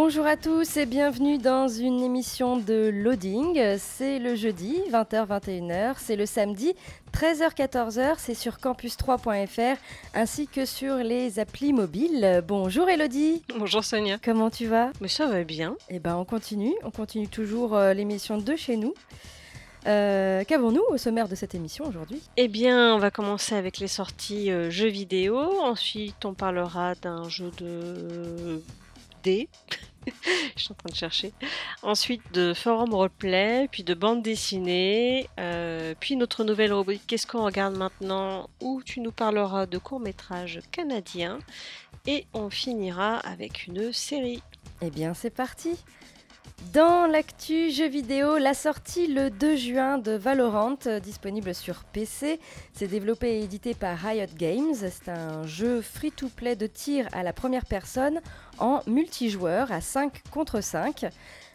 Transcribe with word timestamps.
Bonjour 0.00 0.26
à 0.26 0.36
tous 0.36 0.76
et 0.76 0.86
bienvenue 0.86 1.38
dans 1.38 1.66
une 1.66 2.00
émission 2.00 2.56
de 2.56 2.88
Loading. 2.88 3.60
C'est 3.78 4.20
le 4.20 4.36
jeudi 4.36 4.76
20h-21h, 4.92 5.96
c'est 5.98 6.14
le 6.14 6.24
samedi 6.24 6.72
13h-14h, 7.12 8.14
c'est 8.16 8.34
sur 8.34 8.58
campus3.fr 8.58 9.76
ainsi 10.14 10.46
que 10.46 10.66
sur 10.66 10.98
les 10.98 11.40
applis 11.40 11.72
mobiles. 11.72 12.44
Bonjour 12.46 12.88
Elodie. 12.88 13.42
Bonjour 13.58 13.82
Sonia. 13.82 14.18
Comment 14.24 14.50
tu 14.50 14.68
vas? 14.68 14.92
Mais 15.00 15.08
ça 15.08 15.26
va 15.26 15.42
bien. 15.42 15.74
Eh 15.90 15.98
ben 15.98 16.14
on 16.14 16.24
continue, 16.24 16.74
on 16.84 16.92
continue 16.92 17.26
toujours 17.26 17.74
euh, 17.74 17.92
l'émission 17.92 18.38
de 18.38 18.54
chez 18.54 18.76
nous. 18.76 18.94
Euh, 19.88 20.44
Qu'avons-nous 20.46 20.84
au 20.90 20.96
sommaire 20.96 21.28
de 21.28 21.34
cette 21.34 21.56
émission 21.56 21.86
aujourd'hui? 21.86 22.22
Eh 22.36 22.46
bien, 22.46 22.94
on 22.94 22.98
va 22.98 23.10
commencer 23.10 23.56
avec 23.56 23.78
les 23.78 23.88
sorties 23.88 24.52
euh, 24.52 24.70
jeux 24.70 24.90
vidéo. 24.90 25.38
Ensuite, 25.60 26.24
on 26.24 26.34
parlera 26.34 26.94
d'un 26.94 27.28
jeu 27.28 27.50
de 27.58 28.62
dés. 29.22 29.48
Je 30.56 30.62
suis 30.62 30.72
en 30.72 30.74
train 30.74 30.90
de 30.90 30.96
chercher. 30.96 31.32
Ensuite, 31.82 32.22
de 32.32 32.54
forum 32.54 32.94
roleplay, 32.94 33.68
puis 33.70 33.84
de 33.84 33.94
bande 33.94 34.22
dessinée, 34.22 35.28
euh, 35.38 35.94
puis 35.98 36.16
notre 36.16 36.44
nouvelle 36.44 36.72
rubrique 36.72 37.02
Qu'est-ce 37.06 37.26
qu'on 37.26 37.44
regarde 37.44 37.76
maintenant 37.76 38.48
où 38.60 38.82
tu 38.82 39.00
nous 39.00 39.12
parleras 39.12 39.66
de 39.66 39.78
courts-métrages 39.78 40.60
canadiens. 40.70 41.38
Et 42.06 42.26
on 42.32 42.48
finira 42.48 43.16
avec 43.18 43.66
une 43.66 43.92
série. 43.92 44.42
Eh 44.80 44.90
bien, 44.90 45.12
c'est 45.14 45.30
parti 45.30 45.76
dans 46.72 47.06
l'actu 47.06 47.70
jeux 47.70 47.88
vidéo, 47.88 48.36
la 48.36 48.52
sortie 48.52 49.06
le 49.06 49.30
2 49.30 49.56
juin 49.56 49.98
de 49.98 50.12
Valorant, 50.12 50.76
euh, 50.86 51.00
disponible 51.00 51.54
sur 51.54 51.84
PC. 51.84 52.40
C'est 52.72 52.88
développé 52.88 53.38
et 53.38 53.42
édité 53.42 53.74
par 53.74 53.96
Riot 53.96 54.26
Games. 54.36 54.74
C'est 54.74 55.08
un 55.08 55.46
jeu 55.46 55.80
free-to-play 55.80 56.56
de 56.56 56.66
tir 56.66 57.08
à 57.12 57.22
la 57.22 57.32
première 57.32 57.64
personne 57.64 58.20
en 58.58 58.82
multijoueur 58.86 59.72
à 59.72 59.80
5 59.80 60.22
contre 60.30 60.60
5. 60.60 61.06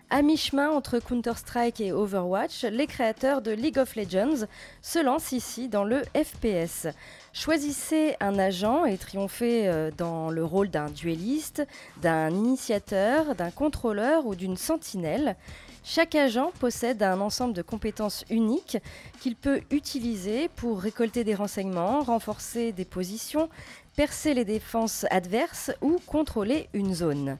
À 0.09 0.21
mi-chemin 0.21 0.69
entre 0.69 0.99
Counter-Strike 0.99 1.81
et 1.81 1.91
Overwatch, 1.91 2.63
les 2.65 2.87
créateurs 2.87 3.41
de 3.41 3.51
League 3.51 3.79
of 3.79 3.95
Legends 3.95 4.45
se 4.81 4.99
lancent 4.99 5.31
ici 5.31 5.69
dans 5.69 5.83
le 5.83 6.03
FPS. 6.15 6.87
Choisissez 7.35 8.15
un 8.19 8.37
agent 8.37 8.85
et 8.85 8.95
triomphez 8.95 9.67
euh, 9.67 9.89
dans 9.97 10.29
le 10.29 10.45
rôle 10.45 10.69
d'un 10.69 10.91
duelliste, 10.91 11.65
d'un 11.99 12.29
initiateur, 12.29 13.33
d'un 13.33 13.49
contrôleur 13.49 14.27
ou 14.27 14.35
d'une 14.35 14.55
sentinelle. 14.55 15.35
Chaque 15.83 16.13
agent 16.13 16.51
possède 16.59 17.01
un 17.01 17.19
ensemble 17.19 17.55
de 17.55 17.63
compétences 17.63 18.23
uniques 18.29 18.77
qu'il 19.19 19.35
peut 19.35 19.61
utiliser 19.71 20.47
pour 20.55 20.79
récolter 20.79 21.23
des 21.23 21.33
renseignements, 21.33 22.01
renforcer 22.01 22.71
des 22.71 22.85
positions, 22.85 23.49
percer 23.95 24.35
les 24.35 24.45
défenses 24.45 25.07
adverses 25.09 25.71
ou 25.81 25.99
contrôler 26.05 26.69
une 26.73 26.93
zone. 26.93 27.39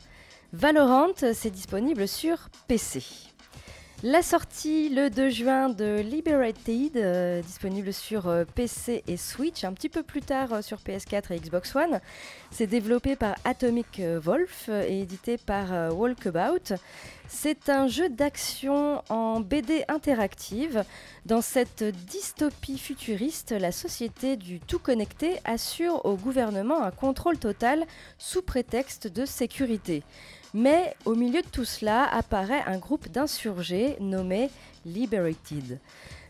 Valorant, 0.53 1.09
c'est 1.15 1.51
disponible 1.51 2.07
sur 2.07 2.49
PC. 2.67 3.32
La 4.05 4.21
sortie 4.21 4.89
le 4.89 5.09
2 5.09 5.29
juin 5.29 5.69
de 5.69 6.01
Liberated, 6.01 6.97
euh, 6.97 7.41
disponible 7.41 7.93
sur 7.93 8.27
euh, 8.27 8.43
PC 8.43 9.01
et 9.07 9.15
Switch, 9.15 9.63
un 9.63 9.71
petit 9.71 9.87
peu 9.87 10.03
plus 10.03 10.19
tard 10.19 10.51
euh, 10.51 10.61
sur 10.61 10.79
PS4 10.79 11.31
et 11.31 11.39
Xbox 11.39 11.73
One. 11.73 12.01
C'est 12.51 12.67
développé 12.67 13.15
par 13.15 13.35
Atomic 13.45 14.01
Wolf 14.21 14.67
et 14.67 15.03
édité 15.03 15.37
par 15.37 15.95
Walkabout. 15.95 16.73
C'est 17.29 17.69
un 17.69 17.87
jeu 17.87 18.09
d'action 18.09 19.01
en 19.07 19.39
BD 19.39 19.85
interactive. 19.87 20.83
Dans 21.25 21.41
cette 21.41 21.85
dystopie 21.85 22.77
futuriste, 22.77 23.51
la 23.51 23.71
société 23.71 24.35
du 24.35 24.59
tout 24.59 24.79
connecté 24.79 25.39
assure 25.45 26.05
au 26.05 26.17
gouvernement 26.17 26.83
un 26.83 26.91
contrôle 26.91 27.37
total 27.37 27.85
sous 28.17 28.41
prétexte 28.41 29.07
de 29.07 29.25
sécurité. 29.25 30.03
Mais 30.53 30.95
au 31.05 31.15
milieu 31.15 31.41
de 31.41 31.47
tout 31.47 31.65
cela 31.65 32.05
apparaît 32.05 32.63
un 32.67 32.77
groupe 32.77 33.09
d'insurgés 33.09 33.97
nommé 33.99 34.49
Liberated. 34.85 35.79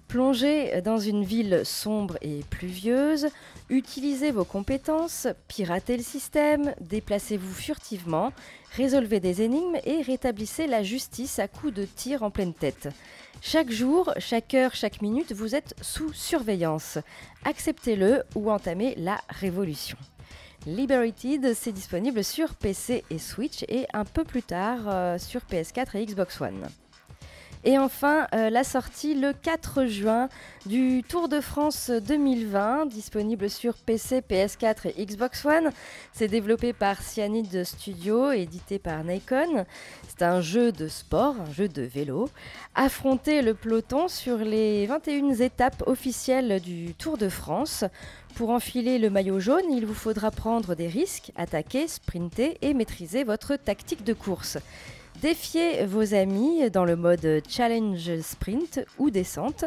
Plongez 0.08 0.82
dans 0.82 1.00
une 1.00 1.24
ville 1.24 1.62
sombre 1.64 2.18
et 2.22 2.42
pluvieuse, 2.50 3.30
utilisez 3.70 4.32
vos 4.32 4.46
compétences, 4.46 5.28
piratez 5.48 5.98
le 5.98 6.04
système, 6.04 6.76
déplacez-vous 6.82 7.54
furtivement, 7.54 8.32
résolvez 8.76 9.20
des 9.20 9.42
énigmes 9.42 9.78
et 9.86 10.04
rétablissez 10.04 10.68
la 10.68 10.84
justice 10.84 11.40
à 11.40 11.48
coups 11.48 11.74
de 11.74 11.86
tir 11.86 12.22
en 12.22 12.30
pleine 12.30 12.54
tête. 12.54 12.90
Chaque 13.42 13.72
jour, 13.72 14.14
chaque 14.20 14.54
heure, 14.54 14.76
chaque 14.76 15.02
minute, 15.02 15.34
vous 15.34 15.56
êtes 15.56 15.74
sous 15.82 16.14
surveillance. 16.14 17.00
Acceptez-le 17.44 18.24
ou 18.36 18.52
entamez 18.52 18.94
la 18.98 19.20
révolution. 19.30 19.98
Liberated, 20.66 21.54
c'est 21.56 21.74
disponible 21.74 22.24
sur 22.24 22.56
PC 22.56 23.04
et 23.10 23.20
Switch 23.20 23.64
et 23.68 23.86
un 23.94 24.06
peu 24.06 24.24
plus 24.24 24.44
tard 24.44 24.80
euh, 24.88 25.18
sur 25.18 25.42
PS4 25.42 25.98
et 25.98 26.06
Xbox 26.06 26.40
One. 26.40 26.68
Et 27.66 27.78
enfin, 27.78 28.28
euh, 28.34 28.50
la 28.50 28.66
sortie 28.66 29.16
le 29.16 29.32
4 29.32 29.86
juin 29.86 30.28
du 30.66 31.02
Tour 31.02 31.30
de 31.30 31.40
France 31.40 31.90
2020, 31.90 32.88
disponible 32.88 33.50
sur 33.50 33.76
PC, 33.76 34.20
PS4 34.20 34.92
et 34.98 35.06
Xbox 35.06 35.46
One. 35.46 35.70
C'est 36.12 36.28
développé 36.28 36.74
par 36.74 37.02
Cyanide 37.02 37.64
Studio, 37.64 38.32
édité 38.32 38.80
par 38.80 39.06
Nikon. 39.06 39.66
C'est 40.10 40.24
un 40.24 40.42
jeu 40.42 40.74
de 40.74 40.90
sport, 40.90 41.36
un 41.40 41.54
jeu 41.54 41.70
de 41.70 41.84
vélo. 41.84 42.30
Affronter 42.76 43.42
le 43.42 43.54
peloton 43.54 44.10
sur 44.10 44.40
les 44.40 44.86
21 44.86 45.32
étapes 45.36 45.84
officielles 45.88 46.60
du 46.60 46.94
Tour 46.96 47.18
de 47.18 47.30
France. 47.30 47.86
Pour 48.36 48.50
enfiler 48.50 49.00
le 49.00 49.10
maillot 49.10 49.40
jaune, 49.40 49.72
il 49.72 49.86
vous 49.86 49.94
faudra 49.94 50.32
prendre 50.32 50.76
des 50.76 50.88
risques, 50.88 51.32
attaquer, 51.38 51.88
sprinter 51.88 52.58
et 52.62 52.74
maîtriser 52.74 53.24
votre 53.24 53.56
tactique 53.56 54.04
de 54.04 54.14
course. 54.14 54.58
Défiez 55.22 55.86
vos 55.86 56.14
amis 56.14 56.70
dans 56.70 56.86
le 56.86 56.96
mode 56.96 57.42
challenge 57.48 58.20
sprint 58.22 58.86
ou 58.98 59.10
descente. 59.10 59.66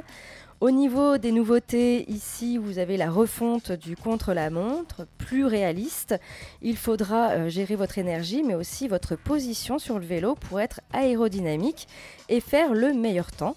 Au 0.61 0.71
niveau 0.71 1.19
des 1.19 1.33
nouveautés, 1.33 2.11
ici 2.11 2.57
vous 2.57 2.79
avez 2.79 2.97
la 2.97 3.11
refonte 3.11 3.73
du 3.73 3.95
contre-la-montre, 3.95 5.07
plus 5.19 5.45
réaliste. 5.45 6.19
Il 6.63 6.79
faudra 6.79 7.33
euh, 7.33 7.49
gérer 7.51 7.77
votre 7.77 7.99
énergie 7.99 8.43
mais 8.43 8.55
aussi 8.55 8.89
votre 8.89 9.17
position 9.17 9.79
sur 9.79 9.99
le 9.99 10.07
vélo 10.07 10.35
pour 10.35 10.61
être 10.61 10.81
aérodynamique 10.95 11.89
et 12.31 12.41
faire 12.41 12.73
le 12.73 12.95
meilleur 12.95 13.31
temps. 13.33 13.55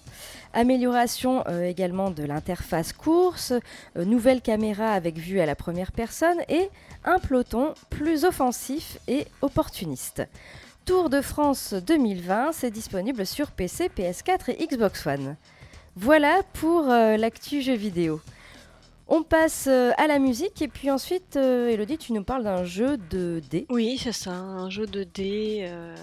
Amélioration 0.52 1.42
euh, 1.48 1.64
également 1.64 2.10
de 2.10 2.24
l'interface 2.24 2.92
course, 2.92 3.54
euh, 3.96 4.04
nouvelle 4.04 4.42
caméra 4.42 4.92
avec 4.92 5.16
vue 5.16 5.40
à 5.40 5.46
la 5.46 5.54
première 5.54 5.92
personne 5.92 6.42
et 6.50 6.68
un 7.04 7.18
peloton 7.18 7.72
plus 7.88 8.24
offensif 8.24 8.98
et 9.08 9.26
opportuniste. 9.40 10.22
Tour 10.90 11.08
de 11.08 11.20
France 11.20 11.72
2020, 11.72 12.50
c'est 12.50 12.72
disponible 12.72 13.24
sur 13.24 13.52
PC, 13.52 13.88
PS4 13.96 14.50
et 14.50 14.66
Xbox 14.66 15.06
One. 15.06 15.36
Voilà 15.94 16.40
pour 16.54 16.90
euh, 16.90 17.16
l'actu 17.16 17.62
jeu 17.62 17.74
vidéo. 17.74 18.20
On 19.06 19.22
passe 19.22 19.68
euh, 19.68 19.92
à 19.98 20.08
la 20.08 20.18
musique 20.18 20.60
et 20.62 20.66
puis 20.66 20.90
ensuite, 20.90 21.36
euh, 21.36 21.68
Elodie, 21.68 21.96
tu 21.96 22.12
nous 22.12 22.24
parles 22.24 22.42
d'un 22.42 22.64
jeu 22.64 22.96
de 22.96 23.40
dés. 23.48 23.66
Oui, 23.70 24.00
c'est 24.02 24.10
ça, 24.10 24.32
un 24.32 24.68
jeu 24.68 24.88
de 24.88 25.04
dés. 25.04 25.60
euh, 25.62 25.94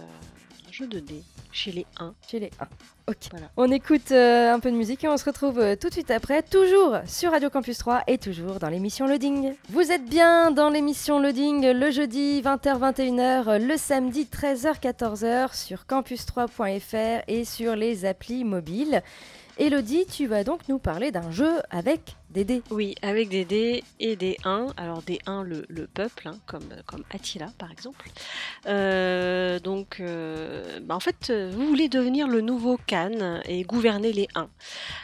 un 0.65 0.71
jeu 0.71 0.87
de 0.87 1.01
dés 1.01 1.23
chez 1.51 1.73
les 1.73 1.85
1. 1.99 2.15
Chez 2.25 2.39
les 2.39 2.51
1. 2.57 2.67
Ok. 3.09 3.29
Voilà. 3.31 3.47
On 3.55 3.71
écoute 3.71 4.11
euh, 4.11 4.53
un 4.53 4.59
peu 4.59 4.69
de 4.69 4.75
musique 4.75 5.05
et 5.05 5.07
on 5.07 5.15
se 5.15 5.23
retrouve 5.23 5.59
euh, 5.59 5.77
tout 5.77 5.87
de 5.87 5.93
suite 5.93 6.11
après, 6.11 6.41
toujours 6.41 6.97
sur 7.05 7.31
Radio 7.31 7.49
Campus 7.49 7.77
3 7.77 8.03
et 8.07 8.17
toujours 8.17 8.59
dans 8.59 8.67
l'émission 8.67 9.07
Loading. 9.07 9.53
Vous 9.69 9.93
êtes 9.93 10.03
bien 10.03 10.51
dans 10.51 10.69
l'émission 10.69 11.17
Loading 11.17 11.71
le 11.71 11.89
jeudi 11.89 12.41
20h-21h, 12.41 13.65
le 13.65 13.77
samedi 13.77 14.27
13h-14h 14.29 15.55
sur 15.55 15.85
campus3.fr 15.89 17.23
et 17.29 17.45
sur 17.45 17.77
les 17.77 18.03
applis 18.03 18.43
mobiles. 18.43 19.01
Elodie, 19.59 20.05
tu 20.05 20.27
vas 20.27 20.43
donc 20.43 20.69
nous 20.69 20.77
parler 20.77 21.11
d'un 21.11 21.31
jeu 21.31 21.49
avec 21.71 22.15
des 22.29 22.45
dés. 22.45 22.61
Oui, 22.69 22.93
avec 23.01 23.29
des 23.29 23.43
dés 23.43 23.83
et 23.99 24.15
des 24.15 24.37
1. 24.43 24.67
Alors 24.77 25.01
des 25.01 25.17
1, 25.25 25.41
le, 25.41 25.65
le 25.67 25.87
peuple, 25.87 26.27
hein, 26.27 26.37
comme, 26.45 26.69
comme 26.85 27.03
Attila 27.09 27.47
par 27.57 27.71
exemple. 27.71 28.07
Euh, 28.67 29.59
donc, 29.59 29.97
euh, 29.99 30.79
bah, 30.83 30.95
en 30.95 30.99
fait, 30.99 31.31
euh, 31.31 31.51
vous 31.51 31.65
voulez 31.65 31.89
devenir 31.89 32.27
le 32.27 32.41
nouveau 32.41 32.79
Khan 32.85 33.41
et 33.45 33.63
gouverner 33.63 34.13
les 34.13 34.27
1. 34.35 34.47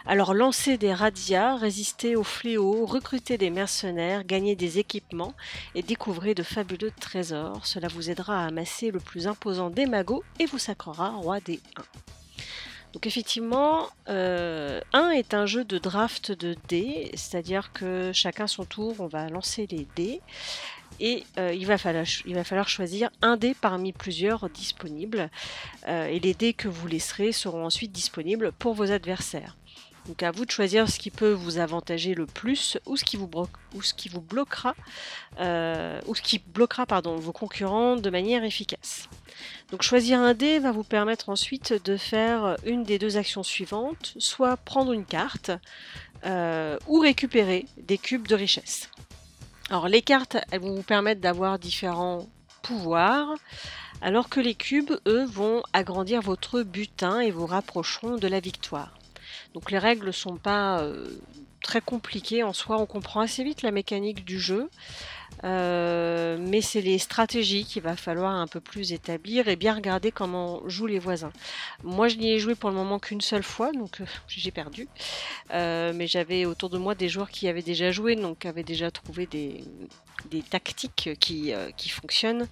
Alors 0.06 0.36
lancez 0.36 0.78
des 0.78 0.94
radias, 0.94 1.56
résistez 1.56 2.16
aux 2.16 2.24
fléaux, 2.24 2.86
recrutez 2.86 3.40
des 3.40 3.50
mercenaires, 3.50 4.24
gagnez 4.24 4.56
des 4.56 4.78
équipements 4.78 5.34
et 5.74 5.82
découvrez 5.82 6.36
de 6.36 6.44
fabuleux 6.44 6.92
trésors. 7.00 7.66
Cela 7.66 7.88
vous 7.88 8.12
aidera 8.12 8.44
à 8.44 8.48
amasser 8.48 8.92
le 8.92 9.00
plus 9.00 9.26
imposant 9.26 9.72
des 9.72 9.88
magots 9.88 10.24
et 10.40 10.46
vous 10.46 10.60
sacrera 10.60 11.10
roi 11.10 11.40
des 11.40 11.60
1. 11.76 11.82
Donc 12.94 13.08
effectivement, 13.08 13.88
euh, 14.08 14.80
1 14.94 15.10
est 15.10 15.34
un 15.34 15.48
jeu 15.48 15.66
de 15.66 15.80
draft 15.80 16.32
de 16.32 16.56
dés, 16.68 17.10
c'est-à-dire 17.16 17.74
que 17.74 18.12
chacun 18.14 18.46
son 18.46 18.66
tour, 18.66 18.96
on 19.00 19.08
va 19.08 19.30
lancer 19.30 19.68
les 19.70 19.88
dés 19.96 20.22
et 21.00 21.24
euh, 21.40 21.52
il, 21.54 21.66
va 21.66 21.80
falloir, 21.80 22.06
il, 22.26 22.36
va 22.36 22.44
falloir, 22.44 22.70
choisir 22.70 23.10
un 23.24 23.36
dé 23.36 23.56
parmi 23.60 23.94
plusieurs 23.94 24.48
disponibles 24.50 25.32
euh, 25.88 26.06
et 26.06 26.20
les 26.20 26.36
dés 26.36 26.54
que 26.54 26.68
vous 26.68 26.88
laisserez 26.88 27.32
seront 27.32 27.66
ensuite 27.66 27.92
disponibles 27.92 28.52
pour 28.52 28.76
vos 28.76 28.92
adversaires. 28.92 29.58
Donc 30.08 30.22
à 30.22 30.32
vous 30.32 30.46
de 30.46 30.52
choisir 30.52 30.90
ce 30.90 31.00
qui 31.00 31.12
peut 31.12 31.32
vous 31.32 31.60
avantager 31.60 32.14
le 32.14 32.26
plus 32.26 32.78
ou 32.86 32.98
ce 32.98 33.06
qui 33.06 33.16
vous, 33.16 33.28
bloquera 34.22 34.76
euh, 35.40 36.00
ou 36.08 36.16
ce 36.16 36.22
qui 36.22 36.40
bloquera 36.40 36.86
vos 36.86 37.32
concurrents 37.32 37.96
de 37.96 38.10
manière 38.10 38.44
efficace. 38.44 39.08
Donc 39.72 39.82
choisir 39.82 40.20
un 40.20 40.34
dé 40.34 40.60
va 40.60 40.72
vous 40.72 40.84
permettre 40.84 41.30
ensuite 41.30 41.74
de 41.86 41.98
faire 41.98 42.58
une 42.66 42.84
des 42.84 43.00
deux 43.00 43.18
actions 43.18 43.44
suivantes, 43.44 44.14
soit 44.18 44.58
prendre 44.58 44.92
une 44.92 45.06
carte 45.06 45.52
euh, 46.26 46.78
ou 46.88 47.00
récupérer 47.00 47.66
des 47.78 47.98
cubes 47.98 48.28
de 48.28 48.36
richesse. 48.36 48.90
Alors 49.70 49.88
les 49.88 50.02
cartes, 50.02 50.38
elles 50.52 50.62
vont 50.62 50.76
vous 50.76 50.84
permettre 50.84 51.22
d'avoir 51.22 51.58
différents 51.60 52.28
pouvoirs, 52.62 53.34
alors 54.02 54.30
que 54.30 54.40
les 54.40 54.56
cubes, 54.56 54.94
eux, 55.08 55.26
vont 55.26 55.64
agrandir 55.72 56.22
votre 56.22 56.62
butin 56.62 57.22
et 57.22 57.32
vous 57.32 57.46
rapprocheront 57.46 58.18
de 58.18 58.28
la 58.28 58.40
victoire. 58.40 58.94
Donc 59.54 59.72
les 59.72 59.78
règles 59.78 60.08
ne 60.08 60.12
sont 60.12 60.38
pas 60.38 60.82
euh, 60.82 61.08
très 61.62 61.82
compliquées 61.82 62.44
en 62.44 62.54
soi, 62.54 62.78
on 62.80 62.86
comprend 62.86 63.22
assez 63.22 63.44
vite 63.44 63.62
la 63.62 63.72
mécanique 63.72 64.26
du 64.26 64.40
jeu. 64.40 64.70
Euh, 65.44 66.38
mais 66.40 66.62
c'est 66.62 66.80
les 66.80 67.00
stratégies 67.00 67.66
qu'il 67.66 67.82
va 67.82 67.96
falloir 67.96 68.34
un 68.34 68.48
peu 68.48 68.62
plus 68.62 68.94
établir 68.94 69.48
et 69.48 69.56
bien 69.56 69.74
regarder 69.74 70.12
comment 70.12 70.62
jouent 70.70 70.86
les 70.86 71.00
voisins. 71.00 71.34
Moi, 71.84 72.08
je 72.08 72.16
n'y 72.18 72.32
ai 72.32 72.40
joué 72.40 72.56
pour 72.56 72.70
le 72.70 72.76
moment 72.76 73.00
qu'une 73.00 73.20
seule 73.20 73.44
fois, 73.44 73.72
donc 73.72 74.00
euh, 74.00 74.06
j'ai 74.28 74.52
perdu. 74.52 74.88
Mais 75.52 76.08
j'avais 76.08 76.46
autour 76.46 76.70
de 76.70 76.78
moi 76.78 76.96
des 76.96 77.10
joueurs 77.10 77.30
qui 77.30 77.48
avaient 77.48 77.64
déjà 77.64 77.92
joué, 77.92 78.16
donc 78.16 78.46
avaient 78.46 78.64
déjà 78.64 78.90
trouvé 78.92 79.26
des, 79.26 79.64
tactiques 80.50 81.10
qui 81.20 81.90
fonctionnent. 81.90 82.48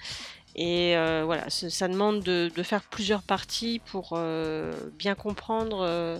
Et 0.55 0.97
euh, 0.97 1.23
voilà, 1.25 1.49
ça 1.49 1.87
demande 1.87 2.21
de, 2.23 2.51
faire 2.63 2.83
plusieurs 2.83 3.21
parties 3.21 3.79
pour 3.79 4.11
euh, 4.13 4.73
bien 4.97 5.15
comprendre 5.15 5.79
euh, 5.81 6.19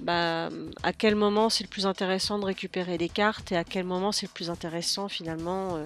bah, 0.00 0.50
à 0.82 0.92
quel 0.92 1.14
moment 1.14 1.48
c'est 1.48 1.64
le 1.64 1.68
plus 1.68 1.86
intéressant 1.86 2.38
de 2.38 2.44
récupérer 2.44 2.98
les 2.98 3.08
cartes 3.08 3.52
et 3.52 3.56
à 3.56 3.64
quel 3.64 3.84
moment 3.84 4.12
c'est 4.12 4.26
le 4.26 4.32
plus 4.32 4.50
intéressant 4.50 5.08
finalement 5.08 5.78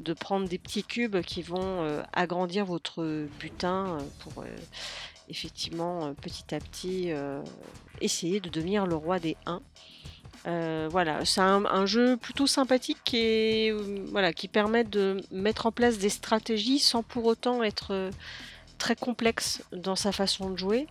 de 0.00 0.12
prendre 0.12 0.46
des 0.48 0.58
petits 0.58 0.84
cubes 0.84 1.20
qui 1.22 1.42
vont 1.42 2.02
agrandir 2.12 2.66
votre 2.66 3.26
butin 3.40 3.98
pour 4.20 4.44
effectivement 5.28 6.14
petit 6.14 6.54
à 6.54 6.58
petit 6.58 7.10
essayer 8.00 8.40
de 8.40 8.48
devenir 8.48 8.86
le 8.86 8.94
roi 8.94 9.18
des 9.18 9.36
1. 9.46 9.60
Euh, 10.46 10.88
voilà, 10.90 11.24
c'est 11.24 11.40
un, 11.40 11.86
jeu 11.86 12.16
plutôt 12.16 12.46
sympathique 12.46 13.14
et 13.14 13.70
euh, 13.70 14.04
voilà, 14.10 14.32
qui 14.32 14.48
permet 14.48 14.82
de 14.82 15.22
mettre 15.30 15.66
en 15.66 15.72
place 15.72 15.98
des 15.98 16.08
stratégies 16.08 16.80
sans 16.80 17.02
pour 17.02 17.26
autant 17.26 17.62
être 17.62 17.92
euh, 17.92 18.10
très 18.78 18.96
complexe 18.96 19.62
dans 19.72 19.94
sa 19.94 20.10
façon 20.10 20.50
de 20.50 20.56
jouer. 20.56 20.86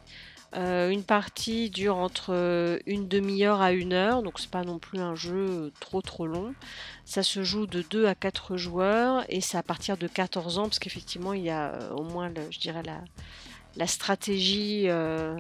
Une 0.54 1.04
partie 1.04 1.70
dure 1.70 1.96
entre 1.96 2.78
une 2.86 3.08
demi-heure 3.08 3.62
à 3.62 3.72
une 3.72 3.94
heure, 3.94 4.22
donc 4.22 4.38
c'est 4.38 4.52
pas 4.52 4.66
non 4.66 4.80
plus 4.80 5.00
un 5.00 5.16
jeu 5.16 5.72
trop 5.80 6.02
trop 6.02 6.28
long. 6.28 6.54
Ça 7.06 7.24
se 7.24 7.42
joue 7.42 7.68
de 7.68 7.82
2 7.82 8.06
à 8.06 8.16
4 8.16 8.58
joueurs 8.58 9.24
et 9.30 9.40
c'est 9.40 9.58
à 9.58 9.64
partir 9.64 9.96
de 9.96 10.08
14 10.08 10.58
ans 10.58 10.64
parce 10.64 10.80
qu'effectivement 10.80 11.32
il 11.32 11.44
y 11.44 11.50
a 11.50 11.80
au 11.96 12.04
moins, 12.04 12.34
je 12.50 12.60
dirais, 12.60 12.84
la, 12.84 13.00
la 13.76 13.88
stratégie 13.88 14.86
euh, 14.88 15.38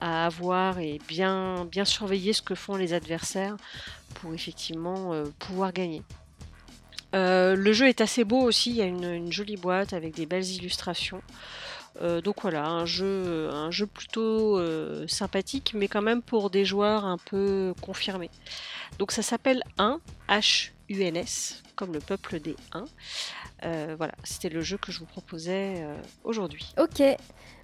à, 0.00 0.26
avoir 0.26 0.78
et 0.78 1.00
bien, 1.08 1.68
surveiller 1.84 2.32
ce 2.32 2.42
que 2.42 2.54
font 2.54 2.76
les 2.76 2.92
adversaires 2.92 3.56
pour 4.14 4.34
effectivement 4.34 5.12
euh, 5.12 5.24
pouvoir 5.38 5.72
gagner. 5.72 6.02
Euh, 7.14 7.56
le 7.56 7.72
jeu 7.72 7.88
est 7.88 8.00
assez 8.00 8.24
beau 8.24 8.40
aussi, 8.40 8.70
il 8.70 8.76
y 8.76 8.82
a 8.82 8.86
une, 8.86 9.32
jolie 9.32 9.56
boîte 9.56 9.92
avec 9.92 10.14
des 10.14 10.26
belles 10.26 10.46
illustrations. 10.46 11.22
Donc 12.24 12.40
voilà, 12.40 12.66
un 12.66 12.86
jeu, 12.86 13.50
un 13.52 13.70
jeu 13.70 13.84
plutôt 13.84 14.58
sympathique, 15.06 15.72
mais 15.74 15.86
quand 15.86 16.00
même 16.00 16.22
pour 16.22 16.48
des 16.48 16.64
joueurs 16.64 17.04
un 17.04 17.18
peu 17.18 17.74
confirmés. 17.82 18.30
Donc 18.98 19.12
ça 19.12 19.20
s'appelle 19.20 19.62
1, 19.76 20.00
H-U-N-S, 20.30 21.62
comme 21.76 21.92
le 21.92 21.98
peuple 21.98 22.40
des 22.40 22.56
1. 22.72 22.84
Euh, 23.64 23.94
voilà, 23.98 24.14
c'était 24.24 24.48
le 24.48 24.62
jeu 24.62 24.78
que 24.78 24.92
je 24.92 25.00
vous 25.00 25.04
proposais 25.04 25.84
aujourd'hui. 26.24 26.72
Ok, 26.78 27.02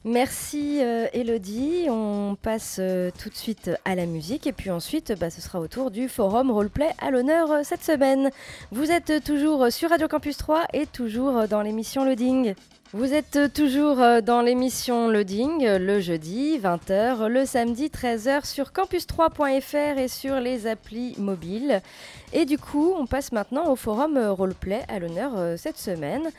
Merci 0.09 0.79
euh, 0.83 1.09
Elodie. 1.15 1.89
On 1.91 2.37
passe 2.41 2.77
euh, 2.79 3.11
tout 3.21 3.29
de 3.29 3.35
suite 3.35 3.73
à 3.85 3.97
la 3.97 4.07
musique 4.07 4.47
et 4.47 4.53
puis 4.53 4.71
ensuite 4.71 5.13
bah, 5.19 5.31
ce 5.31 5.41
sera 5.41 5.59
au 5.59 5.67
tour 5.67 5.91
du 5.91 6.09
forum 6.09 6.53
roleplay 6.53 6.91
à 6.99 7.11
l'honneur 7.11 7.51
euh, 7.51 7.61
cette 7.65 7.83
semaine. 7.83 8.31
Vous 8.71 8.93
êtes 8.93 9.25
toujours 9.25 9.67
sur 9.73 9.91
Radio 9.91 10.07
Campus 10.07 10.37
3 10.37 10.67
et 10.75 10.87
toujours 10.87 11.49
dans 11.49 11.61
l'émission 11.61 12.05
Loading. 12.05 12.55
Vous 12.93 13.13
êtes 13.13 13.53
toujours 13.53 13.97
dans 14.23 14.43
l'émission 14.43 15.09
Loading 15.09 15.67
le 15.67 15.99
jeudi 15.99 16.57
20h, 16.57 17.27
le 17.27 17.45
samedi 17.45 17.89
13h 17.89 18.47
sur 18.47 18.67
campus3.fr 18.67 19.99
et 19.99 20.07
sur 20.07 20.39
les 20.39 20.69
applis 20.69 21.17
mobiles. 21.19 21.83
Et 22.33 22.45
du 22.45 22.59
coup, 22.59 22.95
on 22.97 23.07
passe 23.07 23.33
maintenant 23.33 23.73
au 23.73 23.77
forum 23.77 24.17
roleplay 24.17 24.83
à 24.89 25.01
l'honneur 25.01 25.59
cette 25.59 25.79
semaine 25.79 26.31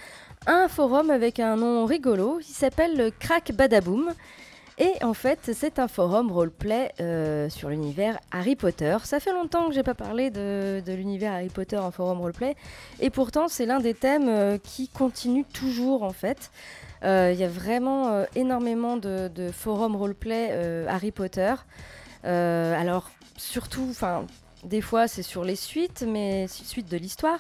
un 0.46 0.68
forum 0.68 1.10
avec 1.10 1.40
un 1.40 1.58
nom 1.58 1.86
rigolo 1.86 2.40
qui 2.42 2.54
s'appelle 2.54 3.12
Crack 3.20 3.52
Badaboom. 3.54 4.14
Et 4.80 4.94
en 5.04 5.16
fait, 5.16 5.40
c'est 5.54 5.80
un 5.80 5.88
forum 5.88 6.32
roleplay 6.32 6.92
euh, 7.00 7.50
sur 7.50 7.70
l'univers 7.70 8.20
Harry 8.32 8.56
Potter. 8.56 8.96
Ça 9.06 9.20
fait 9.20 9.34
longtemps 9.34 9.70
que 9.70 9.74
j'ai 9.74 9.82
pas 9.82 9.96
parlé 9.96 10.30
de, 10.30 10.84
l'univers 10.86 11.34
Harry 11.34 11.50
Potter 11.50 11.78
en 11.78 11.90
forum 11.90 12.22
roleplay, 12.22 12.56
et 13.00 13.10
pourtant 13.10 13.48
c'est 13.48 13.66
l'un 13.66 13.80
des 13.80 13.96
thèmes 13.96 14.30
euh, 14.30 14.60
qui 14.60 14.88
continue 14.88 15.46
toujours 15.46 16.04
en 16.04 16.14
fait. 16.14 16.52
Il 17.02 17.08
euh, 17.08 17.34
y 17.34 17.44
a 17.44 17.48
vraiment 17.48 18.26
énormément 18.36 18.98
de, 18.98 19.50
forums 19.52 19.96
roleplay 19.96 20.86
Harry 20.88 21.12
Potter. 21.12 21.56
alors 22.24 23.10
surtout, 23.36 23.94
des 24.64 24.82
fois 24.82 25.08
c'est 25.08 25.24
sur 25.24 25.44
les 25.44 25.56
suites, 25.56 26.06
mais 26.08 26.48
suites 26.48 26.90
de 26.90 26.98
l'histoire. 26.98 27.40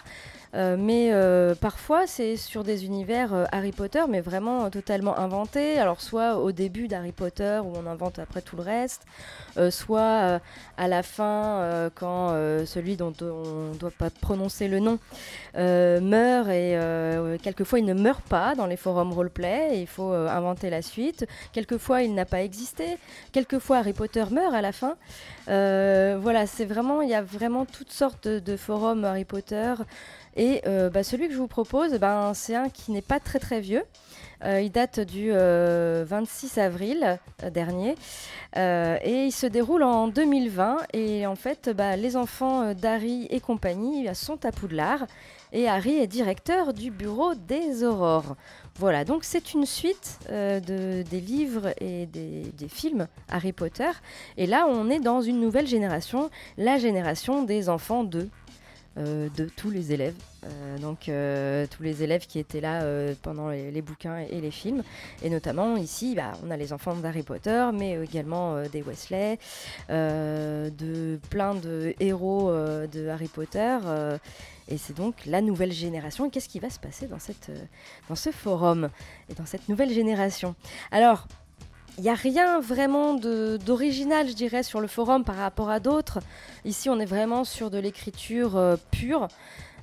Euh, 0.56 0.77
mais 0.77 1.10
euh, 1.12 1.56
parfois, 1.56 2.08
c'est 2.08 2.38
sur 2.38 2.63
des 2.63 2.86
univers 2.86 3.34
euh, 3.34 3.46
Harry 3.51 3.72
Potter, 3.72 4.04
mais 4.10 4.22
vraiment 4.22 4.70
totalement 4.70 5.18
inventés. 5.18 5.77
Alors, 5.80 6.01
soit 6.01 6.38
au 6.38 6.51
début 6.51 6.88
d'Harry 6.88 7.12
Potter, 7.12 7.60
où 7.63 7.74
on 7.75 7.86
invente 7.86 8.20
après 8.20 8.42
tout 8.42 8.56
le 8.56 8.63
reste, 8.63 9.04
soit 9.72 10.39
à 10.77 10.88
la 10.88 11.04
fin, 11.04 11.89
quand 11.96 12.30
celui 12.66 12.96
dont 12.96 13.13
on 13.22 13.74
ne 13.74 13.77
doit 13.77 13.92
pas 13.92 14.10
prononcer 14.10 14.68
le 14.68 14.80
nom 14.80 15.00
meurt, 15.56 16.50
et 16.50 16.77
quelquefois 17.42 17.80
il 17.80 17.86
ne 17.86 17.94
meurt 17.94 18.22
pas 18.22 18.56
dans 18.56 18.68
les 18.68 18.77
forums 18.77 19.13
roleplay, 19.13 19.82
il 19.82 19.88
faut 19.88 20.12
inventer 20.12 20.70
la 20.70 20.82
suite. 20.82 21.25
Quelquefois, 21.54 22.04
il 22.04 22.13
n'a 22.13 22.25
pas 22.25 22.44
existé. 22.44 22.98
Quelquefois, 23.32 23.77
Harry 23.77 23.94
Potter 23.94 24.25
meurt 24.32 24.54
à 24.54 24.62
la 24.62 24.72
fin. 24.72 24.96
voilà, 25.48 26.46
c'est 26.46 26.66
vraiment, 26.66 27.01
il 27.01 27.10
y 27.10 27.16
a 27.16 27.24
vraiment 27.24 27.66
toutes 27.66 27.92
sortes 27.92 28.27
de 28.27 28.58
forums 28.58 29.06
Harry 29.06 29.25
Potter. 29.25 29.74
Et 30.38 30.62
euh, 30.67 30.89
bah, 30.89 31.03
celui 31.03 31.27
que 31.27 31.34
je 31.34 31.39
vous 31.39 31.48
propose, 31.48 31.94
ben, 31.96 32.34
c'est 32.34 32.56
un 32.56 32.70
qui 32.70 32.91
n'est 32.91 33.01
pas 33.01 33.20
très 33.20 33.39
très 33.39 33.60
vieux. 33.60 33.84
Euh, 34.46 34.62
il 34.62 34.72
date 34.72 35.00
du 35.00 35.32
euh, 35.32 36.06
26 36.08 36.60
avril 36.60 37.20
euh, 37.41 37.50
dernier 37.50 37.96
euh, 38.56 38.98
et 39.01 39.25
il 39.25 39.32
se 39.32 39.48
déroule 39.48 39.82
en 39.82 40.08
2020. 40.08 40.77
Et 40.94 41.25
en 41.25 41.36
fait, 41.36 41.70
bah, 41.75 41.96
les 41.96 42.15
enfants 42.15 42.74
d'Harry 42.75 43.27
et 43.32 43.39
compagnie 43.39 44.08
sont 44.13 44.46
à 44.46 44.51
Poudlard 44.51 45.08
et 45.53 45.67
Harry 45.67 45.96
est 45.96 46.08
directeur 46.08 46.74
du 46.74 46.91
bureau 46.91 47.34
des 47.34 47.84
aurores. 47.84 48.36
Voilà, 48.75 49.06
donc 49.06 49.24
c'est 49.24 49.56
une 49.56 49.65
suite 49.65 50.20
de, 50.29 51.01
des 51.01 51.20
livres 51.20 51.74
et 51.82 52.06
des, 52.06 52.44
des 52.56 52.67
films 52.67 53.08
Harry 53.27 53.53
Potter. 53.53 53.89
Et 54.36 54.46
là, 54.46 54.67
on 54.70 54.89
est 54.91 55.00
dans 55.00 55.22
une 55.22 55.39
nouvelle 55.39 55.65
génération, 55.65 56.29
la 56.58 56.77
génération 56.77 57.41
des 57.41 57.70
enfants 57.70 58.03
de 58.03 58.27
de 58.98 59.46
tous 59.56 59.70
les 59.70 59.94
élèves. 59.94 60.16
Euh, 60.46 60.77
donc 60.77 61.10
euh, 61.10 61.66
tous 61.70 61.84
les 61.84 62.04
élèves 62.04 62.25
qui 62.27 62.39
étaient 62.39 62.62
là 62.62 62.84
euh, 62.84 63.13
pendant 63.22 63.50
les, 63.50 63.82
bouquins 63.82 64.18
et 64.18 64.39
les 64.39 64.51
films. 64.51 64.84
Et 65.24 65.30
notamment 65.30 65.77
ici, 65.77 66.16
bah, 66.16 66.34
on 66.46 66.51
a 66.51 66.58
les 66.58 66.74
enfants 66.74 66.96
d'Harry 66.96 67.24
Potter, 67.24 67.70
mais 67.74 68.01
également 68.04 68.56
euh, 68.56 68.68
des 68.68 68.82
Wesley, 68.82 69.39
euh, 69.89 70.70
de 70.70 71.20
plein 71.30 71.56
de 71.56 71.94
héros 72.00 72.50
euh, 72.50 72.88
de 72.88 73.08
Harry 73.08 73.27
Potter. 73.27 73.77
euh, 73.86 74.18
et 74.70 74.77
c'est 74.77 74.96
donc 74.96 75.25
la 75.25 75.42
nouvelle 75.42 75.72
génération. 75.72 76.30
Qu'est-ce 76.30 76.50
qui 76.50 76.60
va 76.60 76.70
se 76.70 76.80
passer 76.80 77.08
dans, 77.08 77.20
cette, 77.20 77.50
euh, 77.50 77.63
dans 78.10 78.16
ce 78.16 78.32
forum 78.32 78.89
et 79.30 79.34
dans 79.34 79.46
cette 79.46 79.70
nouvelle 79.70 79.92
génération? 79.92 80.56
Alors, 80.92 81.27
il 81.98 82.04
n'y 82.04 82.10
a 82.10 82.13
rien 82.13 82.60
vraiment 82.60 83.16
d'original, 83.16 84.27
je 84.27 84.34
dirais, 84.34 84.62
sur 84.62 84.80
le 84.80 84.88
forum 84.88 85.24
par 85.24 85.36
rapport 85.36 85.70
à 85.70 85.80
d'autres. 85.80 86.20
Ici, 86.63 86.89
on 86.89 87.00
est 87.00 87.06
vraiment 87.06 87.44
sur 87.44 87.72
de 87.72 87.80
l'écriture 87.80 88.56
euh, 88.56 88.75
pure. 88.92 89.27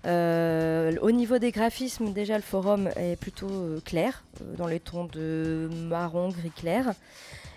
Euh, 0.06 0.92
au 1.02 1.10
niveau 1.10 1.38
des 1.38 1.50
graphismes, 1.50 2.12
déjà, 2.12 2.36
le 2.36 2.42
forum 2.42 2.88
est 2.96 3.18
plutôt 3.18 3.50
euh, 3.50 3.80
clair, 3.84 4.22
dans 4.58 4.68
les 4.68 4.78
tons 4.78 5.06
de 5.06 5.68
marron, 5.88 6.28
gris 6.28 6.50
clair. 6.50 6.92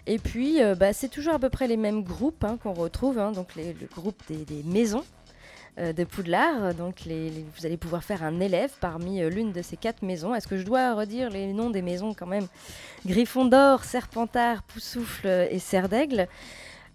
Et 0.08 0.18
puis, 0.18 0.60
bah, 0.80 0.94
c'est 0.94 1.10
toujours 1.10 1.34
à 1.34 1.40
peu 1.40 1.50
près 1.50 1.68
les 1.68 1.76
mêmes 1.76 2.02
groupes 2.02 2.46
hein, 2.46 2.58
qu'on 2.64 2.72
retrouve, 2.72 3.20
hein, 3.20 3.34
donc 3.34 3.56
le 3.58 3.74
groupe 3.94 4.16
des, 4.30 4.64
maisons 4.64 5.04
de 5.78 6.04
Poudlard. 6.04 6.74
Donc, 6.74 7.04
vous 7.06 7.66
allez 7.66 7.78
pouvoir 7.78 8.04
faire 8.04 8.24
un 8.24 8.40
élève 8.40 8.72
parmi 8.80 9.22
euh, 9.22 9.30
l'une 9.30 9.52
de 9.52 9.62
ces 9.62 9.78
quatre 9.78 10.02
maisons. 10.02 10.34
Est-ce 10.34 10.48
que 10.48 10.58
je 10.58 10.64
dois 10.64 10.94
redire 10.94 11.30
les 11.30 11.54
noms 11.54 11.70
des 11.70 11.82
maisons 11.82 12.14
quand 12.14 12.28
même? 12.28 12.48
Gryffondor, 13.06 13.84
Serpentard, 13.84 14.64
Poussoufle 14.64 15.28
et 15.50 15.60
Serre 15.60 15.90
d'Aigle. 15.90 16.28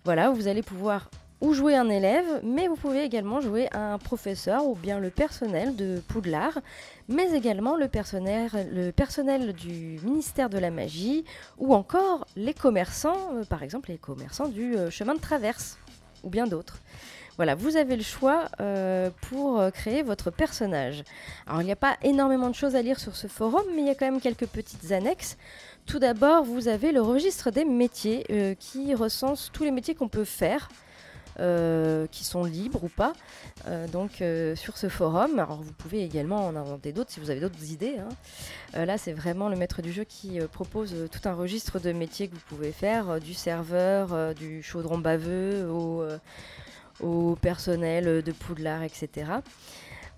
Voilà, 0.04 0.30
vous 0.30 0.48
allez 0.48 0.62
pouvoir 0.62 1.08
ou 1.42 1.54
jouer 1.54 1.74
un 1.74 1.90
élève, 1.90 2.40
mais 2.44 2.68
vous 2.68 2.76
pouvez 2.76 3.02
également 3.02 3.40
jouer 3.40 3.68
un 3.72 3.98
professeur 3.98 4.64
ou 4.64 4.76
bien 4.76 5.00
le 5.00 5.10
personnel 5.10 5.74
de 5.74 6.00
Poudlard, 6.06 6.60
mais 7.08 7.32
également 7.32 7.76
le 7.76 7.88
personnel, 7.88 8.48
le 8.72 8.92
personnel 8.92 9.52
du 9.52 9.98
ministère 10.04 10.48
de 10.48 10.58
la 10.58 10.70
magie 10.70 11.24
ou 11.58 11.74
encore 11.74 12.26
les 12.36 12.54
commerçants, 12.54 13.34
euh, 13.34 13.44
par 13.44 13.64
exemple 13.64 13.90
les 13.90 13.98
commerçants 13.98 14.48
du 14.48 14.76
euh, 14.76 14.88
chemin 14.88 15.14
de 15.14 15.20
traverse 15.20 15.78
ou 16.22 16.30
bien 16.30 16.46
d'autres. 16.46 16.78
Voilà, 17.36 17.54
vous 17.54 17.76
avez 17.76 17.96
le 17.96 18.02
choix 18.02 18.44
euh, 18.60 19.10
pour 19.28 19.58
euh, 19.58 19.70
créer 19.70 20.02
votre 20.02 20.30
personnage. 20.30 21.02
Alors 21.46 21.62
il 21.62 21.64
n'y 21.64 21.72
a 21.72 21.76
pas 21.76 21.96
énormément 22.02 22.50
de 22.50 22.54
choses 22.54 22.76
à 22.76 22.82
lire 22.82 23.00
sur 23.00 23.16
ce 23.16 23.26
forum, 23.26 23.62
mais 23.74 23.80
il 23.80 23.86
y 23.86 23.90
a 23.90 23.94
quand 23.94 24.04
même 24.04 24.20
quelques 24.20 24.46
petites 24.46 24.92
annexes. 24.92 25.38
Tout 25.86 25.98
d'abord, 25.98 26.44
vous 26.44 26.68
avez 26.68 26.92
le 26.92 27.00
registre 27.00 27.50
des 27.50 27.64
métiers 27.64 28.24
euh, 28.30 28.54
qui 28.54 28.94
recense 28.94 29.50
tous 29.52 29.64
les 29.64 29.70
métiers 29.70 29.94
qu'on 29.94 30.08
peut 30.08 30.24
faire, 30.24 30.68
euh, 31.42 32.06
qui 32.12 32.25
sont 32.25 32.44
libres 32.44 32.84
ou 32.84 32.88
pas, 32.88 33.14
euh, 33.66 33.88
donc 33.88 34.22
euh, 34.22 34.54
sur 34.54 34.76
ce 34.78 34.88
forum. 34.88 35.40
Alors 35.40 35.61
vous 35.61 35.72
pouvez 35.72 36.04
également 36.04 36.46
en 36.46 36.54
inventer 36.54 36.92
d'autres 36.92 37.11
si 37.11 37.18
vous 37.18 37.30
avez 37.30 37.40
d'autres 37.40 37.72
idées. 37.72 37.96
hein. 37.99 38.84
Là, 38.87 38.96
c'est 38.96 39.12
vraiment 39.12 39.49
le 39.49 39.56
maître 39.56 39.82
du 39.82 39.92
jeu 39.92 40.04
qui 40.04 40.38
propose 40.52 40.94
tout 41.11 41.28
un 41.28 41.34
registre 41.34 41.80
de 41.80 41.90
métiers 41.90 42.28
que 42.28 42.34
vous 42.34 42.46
pouvez 42.49 42.70
faire, 42.70 43.18
du 43.20 43.34
serveur, 43.34 44.34
du 44.34 44.62
chaudron 44.62 44.99
baveux 44.99 45.68
au, 47.00 47.34
personnel 47.37 48.22
de 48.22 48.32
Poudlard, 48.32 48.84
etc. 48.84 49.32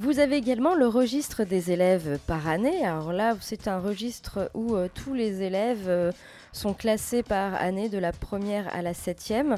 Vous 0.01 0.19
avez 0.19 0.37
également 0.37 0.75
le 0.75 0.87
registre 0.87 1.45
des 1.45 1.71
élèves 1.71 2.19
par 2.27 2.49
année. 2.49 2.85
Alors 2.85 3.13
là, 3.13 3.35
c'est 3.41 3.67
un 3.67 3.79
registre 3.79 4.51
où 4.53 4.77
tous 4.95 5.15
les 5.15 5.43
élèves 5.43 6.13
sont 6.55 6.75
classés 6.75 7.23
par 7.23 7.55
année 7.55 7.89
de 7.89 7.99
la 7.99 8.13
première 8.13 8.73
à 8.75 8.83
la 8.83 8.95
septième. 8.95 9.57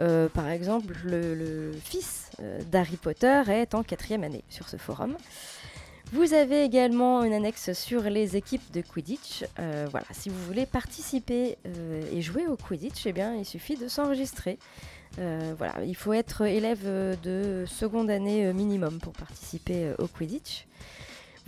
Euh, 0.00 0.28
par 0.28 0.48
exemple, 0.48 0.94
le, 1.04 1.72
fils 1.82 2.30
euh, 2.40 2.60
d'Harry 2.70 2.96
Potter 2.96 3.42
est 3.48 3.74
en 3.74 3.82
quatrième 3.82 4.24
année 4.24 4.44
sur 4.48 4.68
ce 4.68 4.76
forum. 4.76 5.16
Vous 6.12 6.32
avez 6.32 6.64
également 6.64 7.22
une 7.22 7.34
annexe 7.34 7.74
sur 7.74 8.02
les 8.04 8.36
équipes 8.36 8.72
de 8.72 8.80
Quidditch. 8.80 9.44
Euh, 9.58 9.86
voilà, 9.90 10.06
si 10.12 10.30
vous 10.30 10.42
voulez 10.46 10.64
participer 10.64 11.58
et 12.12 12.22
jouer 12.22 12.46
au 12.46 12.56
Quidditch, 12.56 13.04
eh 13.04 13.12
bien, 13.12 13.34
il 13.34 13.44
suffit 13.44 13.76
de 13.76 13.88
s'enregistrer. 13.88 14.58
Il 15.18 15.96
faut 15.96 16.12
être 16.14 16.46
élève 16.46 16.86
de 17.22 17.64
seconde 17.66 18.08
année 18.08 18.52
minimum 18.54 19.00
pour 19.00 19.12
participer 19.12 19.92
au 19.98 20.06
Quidditch. 20.06 20.66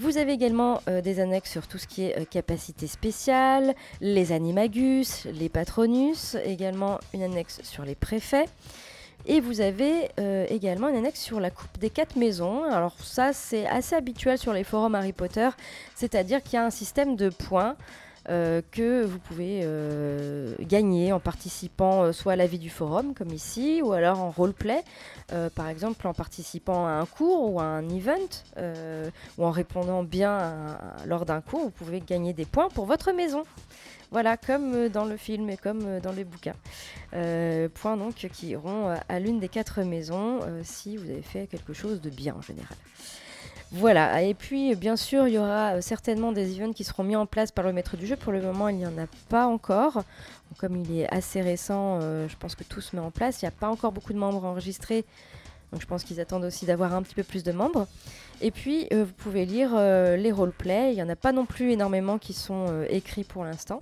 Vous 0.01 0.17
avez 0.17 0.33
également 0.33 0.81
euh, 0.89 1.03
des 1.03 1.21
annexes 1.21 1.51
sur 1.51 1.67
tout 1.67 1.77
ce 1.77 1.87
qui 1.87 2.05
est 2.05 2.19
euh, 2.19 2.25
capacité 2.25 2.87
spéciale, 2.87 3.75
les 4.01 4.33
animagus, 4.33 5.27
les 5.27 5.51
patronus, 5.51 6.39
également 6.43 6.99
une 7.13 7.23
annexe 7.23 7.61
sur 7.65 7.85
les 7.85 7.95
préfets. 7.95 8.47
Et 9.27 9.41
vous 9.41 9.61
avez 9.61 10.09
euh, 10.19 10.47
également 10.49 10.89
une 10.89 10.97
annexe 10.97 11.21
sur 11.21 11.39
la 11.39 11.51
coupe 11.51 11.79
des 11.79 11.91
quatre 11.91 12.17
maisons. 12.17 12.65
Alors 12.65 12.95
ça, 12.99 13.35
c'est 13.35 13.67
assez 13.67 13.95
habituel 13.95 14.39
sur 14.39 14.55
les 14.55 14.65
forums 14.65 14.95
Harry 14.95 15.13
Potter, 15.13 15.51
c'est-à-dire 15.95 16.43
qu'il 16.43 16.55
y 16.55 16.57
a 16.57 16.65
un 16.65 16.71
système 16.71 17.15
de 17.15 17.29
points 17.29 17.77
euh, 18.31 18.63
que 18.71 19.05
vous 19.05 19.19
pouvez 19.19 19.63
euh, 19.65 20.55
gagner 20.61 21.13
en 21.13 21.19
participant 21.19 22.05
euh, 22.05 22.13
soit 22.13 22.35
à 22.35 22.37
la 22.37 22.47
vie 22.47 22.61
du 22.61 22.71
forum, 22.71 23.13
comme 23.13 23.33
ici, 23.33 23.83
ou 23.83 23.93
alors 23.93 24.21
en 24.21 24.31
roleplay, 24.31 24.83
par 25.55 25.69
exemple 25.69 26.07
en 26.07 26.13
participant 26.13 26.87
à 26.87 26.91
un 26.91 27.07
cours 27.07 27.53
ou 27.53 27.61
à 27.61 27.65
un 27.65 27.89
event, 27.89 28.15
ou 29.39 29.45
en 29.45 29.51
répondant 29.51 30.03
bien 30.03 30.77
lors 31.07 31.25
d'un 31.25 31.41
cours, 31.41 31.61
vous 31.61 31.71
pouvez 31.71 32.01
gagner 32.01 32.33
des 32.33 32.45
points 32.45 32.69
pour 32.69 32.85
votre 32.85 33.13
maison. 33.13 33.45
Voilà, 34.11 34.37
comme 34.37 34.89
dans 34.89 35.05
le 35.05 35.17
film 35.17 35.49
et 35.51 35.57
comme 35.57 36.01
dans 36.01 36.11
les 36.11 36.25
bouquins. 36.25 36.57
Points 37.13 37.97
donc 37.97 38.15
qui 38.15 38.49
iront 38.49 38.93
à 39.09 39.21
l'une 39.21 39.39
des 39.39 39.49
quatre 39.49 39.83
maisons 39.83 40.41
si 40.65 40.97
vous 40.97 41.09
avez 41.09 41.23
fait 41.23 41.47
quelque 41.47 41.73
chose 41.73 42.01
de 42.01 42.11
bien 42.11 42.35
en 42.35 42.43
général. 42.43 42.77
Voilà, 43.73 44.23
et 44.23 44.35
puis 44.35 44.75
bien 44.75 44.97
sûr, 44.97 45.29
il 45.29 45.35
y 45.35 45.39
aura 45.39 45.77
euh, 45.77 45.81
certainement 45.81 46.33
des 46.33 46.57
events 46.57 46.73
qui 46.73 46.83
seront 46.83 47.05
mis 47.05 47.15
en 47.15 47.27
place 47.27 47.53
par 47.53 47.65
le 47.65 47.73
maître 47.73 47.97
du 47.97 48.05
jeu. 48.05 48.17
Pour 48.17 48.33
le 48.33 48.43
moment, 48.43 48.69
il 48.69 48.77
n'y 48.77 48.87
en 48.87 48.99
a 48.99 49.07
pas 49.29 49.47
encore. 49.47 50.03
Comme 50.59 50.77
il 50.77 50.99
est 50.99 51.15
assez 51.15 51.41
récent, 51.41 52.01
euh, 52.03 52.27
je 52.29 52.37
pense 52.37 52.57
que 52.57 52.65
tout 52.65 52.81
se 52.81 52.97
met 52.97 53.03
en 53.03 53.13
place. 53.13 53.43
Il 53.43 53.45
n'y 53.45 53.49
a 53.49 53.53
pas 53.53 53.69
encore 53.69 53.93
beaucoup 53.93 54.13
de 54.13 54.19
membres 54.19 54.45
enregistrés. 54.45 55.05
Donc 55.71 55.81
je 55.81 55.87
pense 55.87 56.03
qu'ils 56.03 56.21
attendent 56.21 56.45
aussi 56.45 56.67
d'avoir 56.67 56.95
un 56.95 57.03
petit 57.03 57.15
peu 57.15 57.23
plus 57.23 57.45
de 57.45 57.53
membres. 57.53 57.87
Et 58.41 58.51
puis, 58.51 58.89
euh, 58.93 59.05
vous 59.05 59.13
pouvez 59.13 59.47
lire 59.47 59.77
les 59.77 60.33
roleplays. 60.33 60.91
Il 60.91 60.97
n'y 60.97 61.03
en 61.05 61.09
a 61.09 61.15
pas 61.15 61.31
non 61.31 61.47
plus 61.47 61.71
énormément 61.71 62.19
qui 62.19 62.33
sont 62.33 62.67
écrits 62.89 63.23
pour 63.23 63.45
l'instant. 63.45 63.79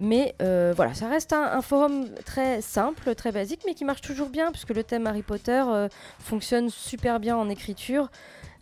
Mais 0.00 0.36
voilà, 0.38 0.94
ça 0.94 1.08
reste 1.08 1.32
un, 1.32 1.60
forum 1.60 2.06
très 2.24 2.60
simple, 2.60 3.16
très 3.16 3.32
basique, 3.32 3.62
mais 3.66 3.74
qui 3.74 3.84
marche 3.84 4.02
toujours 4.02 4.28
bien, 4.28 4.52
puisque 4.52 4.70
le 4.70 4.84
thème 4.84 5.08
Harry 5.08 5.22
Potter 5.22 5.64
fonctionne 6.20 6.70
super 6.70 7.18
bien 7.18 7.36
en 7.36 7.48
écriture. 7.48 8.08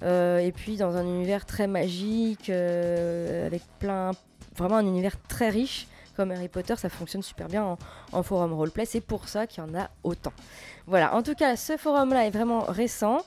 Euh, 0.03 0.39
et 0.39 0.53
puis 0.53 0.77
dans 0.77 0.97
un 0.97 1.05
univers 1.05 1.47
très 1.47 1.67
magique, 1.67 2.51
euh, 2.51 3.47
avec 3.47 3.63
plein. 3.79 4.13
Vraiment 4.57 4.77
un 4.77 4.87
univers 4.87 5.21
très 5.29 5.51
riche, 5.51 5.87
comme 6.17 6.31
Harry 6.31 6.49
Potter, 6.49 6.75
ça 6.77 6.89
fonctionne 6.89 7.23
super 7.23 7.47
bien 7.47 7.77
en, 8.13 8.23
forum 8.23 8.55
roleplay. 8.55 8.87
C'est 8.87 9.03
pour 9.03 9.29
ça 9.29 9.47
qu'il 9.47 9.63
y 9.63 9.67
en 9.67 9.79
a 9.79 9.91
autant. 10.03 10.33
Voilà, 10.87 11.15
en 11.15 11.23
tout 11.23 11.35
cas, 11.35 11.57
ce 11.57 11.77
forum-là 11.77 12.27
est 12.27 12.31
vraiment 12.31 12.61
récent. 12.61 13.19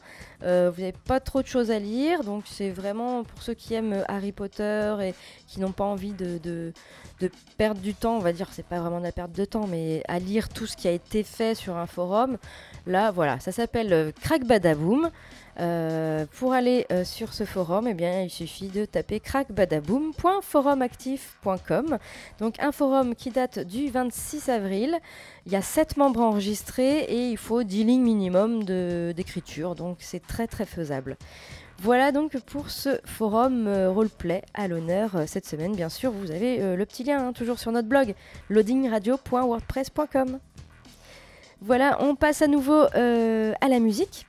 Euh, 0.43 0.71
vous 0.73 0.81
n'avez 0.81 0.93
pas 1.05 1.19
trop 1.19 1.41
de 1.43 1.47
choses 1.47 1.69
à 1.69 1.77
lire, 1.77 2.23
donc 2.23 2.45
c'est 2.47 2.71
vraiment 2.71 3.23
pour 3.23 3.43
ceux 3.43 3.53
qui 3.53 3.75
aiment 3.75 4.03
Harry 4.07 4.31
Potter 4.31 4.95
et 5.01 5.13
qui 5.45 5.59
n'ont 5.59 5.71
pas 5.71 5.83
envie 5.83 6.13
de, 6.13 6.39
de, 6.39 6.71
perdre 7.57 7.81
du 7.81 7.93
temps, 7.93 8.15
on 8.15 8.19
va 8.19 8.31
dire, 8.31 8.47
c'est 8.51 8.65
pas 8.65 8.79
vraiment 8.79 8.99
de 8.99 9.03
la 9.03 9.11
perte 9.11 9.33
de 9.33 9.45
temps, 9.45 9.67
mais 9.67 10.01
à 10.07 10.17
lire 10.17 10.49
tout 10.49 10.65
ce 10.65 10.77
qui 10.77 10.88
a 10.88 10.91
été 10.91 11.23
fait 11.23 11.53
sur 11.53 11.77
un 11.77 11.85
forum. 11.85 12.38
Là, 12.88 13.11
voilà, 13.11 13.39
ça 13.39 13.51
s'appelle 13.51 14.13
Crack 14.21 14.45
Badaboom. 14.45 15.11
Euh, 15.59 16.25
pour 16.37 16.53
aller 16.53 16.85
euh, 16.91 17.03
sur 17.03 17.33
ce 17.33 17.43
forum, 17.43 17.87
eh 17.87 17.93
bien, 17.93 18.21
il 18.21 18.29
suffit 18.29 18.69
de 18.69 18.85
taper 18.85 19.19
crackbadaboom.forumactif.com. 19.19 21.97
Donc 22.39 22.55
un 22.59 22.71
forum 22.71 23.13
qui 23.13 23.29
date 23.29 23.59
du 23.59 23.89
26 23.89 24.47
avril. 24.49 24.97
Il 25.45 25.51
y 25.51 25.57
a 25.57 25.61
7 25.61 25.97
membres 25.97 26.21
enregistrés 26.21 26.99
et 26.99 27.29
il 27.29 27.37
faut 27.37 27.63
10 27.63 27.83
lignes 27.83 28.03
minimum 28.03 28.63
d'écriture. 28.63 29.75
Donc 29.75 29.97
c'est 29.99 30.25
très 30.25 30.47
très 30.47 30.65
faisable. 30.65 31.17
Voilà 31.81 32.13
donc 32.13 32.37
pour 32.41 32.69
ce 32.69 32.99
forum 33.05 33.67
euh, 33.67 33.89
roleplay 33.89 34.43
à 34.53 34.69
l'honneur 34.69 35.23
cette 35.27 35.45
semaine. 35.45 35.75
Bien 35.75 35.89
sûr, 35.89 36.11
vous 36.11 36.31
avez 36.31 36.75
le 36.75 36.85
petit 36.85 37.03
lien 37.03 37.27
hein, 37.27 37.33
toujours 37.33 37.59
sur 37.59 37.73
notre 37.73 37.89
blog 37.89 38.15
loadingradio.wordpress.com. 38.49 40.39
Voilà, 41.61 42.01
on 42.01 42.15
passe 42.15 42.41
à 42.41 42.47
nouveau 42.47 42.85
à 42.93 43.67
la 43.67 43.79
musique. 43.79 44.25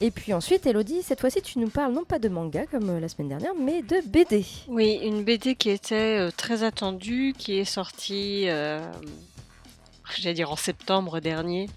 Et 0.00 0.10
puis 0.10 0.32
ensuite, 0.32 0.66
Elodie, 0.66 1.02
cette 1.02 1.20
fois-ci, 1.20 1.42
tu 1.42 1.58
nous 1.58 1.68
parles 1.68 1.92
non 1.92 2.04
pas 2.04 2.18
de 2.18 2.28
manga 2.28 2.66
comme 2.66 2.90
euh, 2.90 3.00
la 3.00 3.08
semaine 3.08 3.28
dernière, 3.28 3.54
mais 3.54 3.82
de 3.82 4.00
BD. 4.06 4.44
Oui, 4.68 4.98
une 5.02 5.22
BD 5.22 5.54
qui 5.54 5.70
était 5.70 6.18
euh, 6.18 6.30
très 6.36 6.64
attendue, 6.64 7.34
qui 7.36 7.58
est 7.58 7.64
sortie, 7.64 8.48
euh, 8.48 8.80
j'allais 10.16 10.34
dire 10.34 10.50
en 10.50 10.56
septembre 10.56 11.20
dernier, 11.20 11.68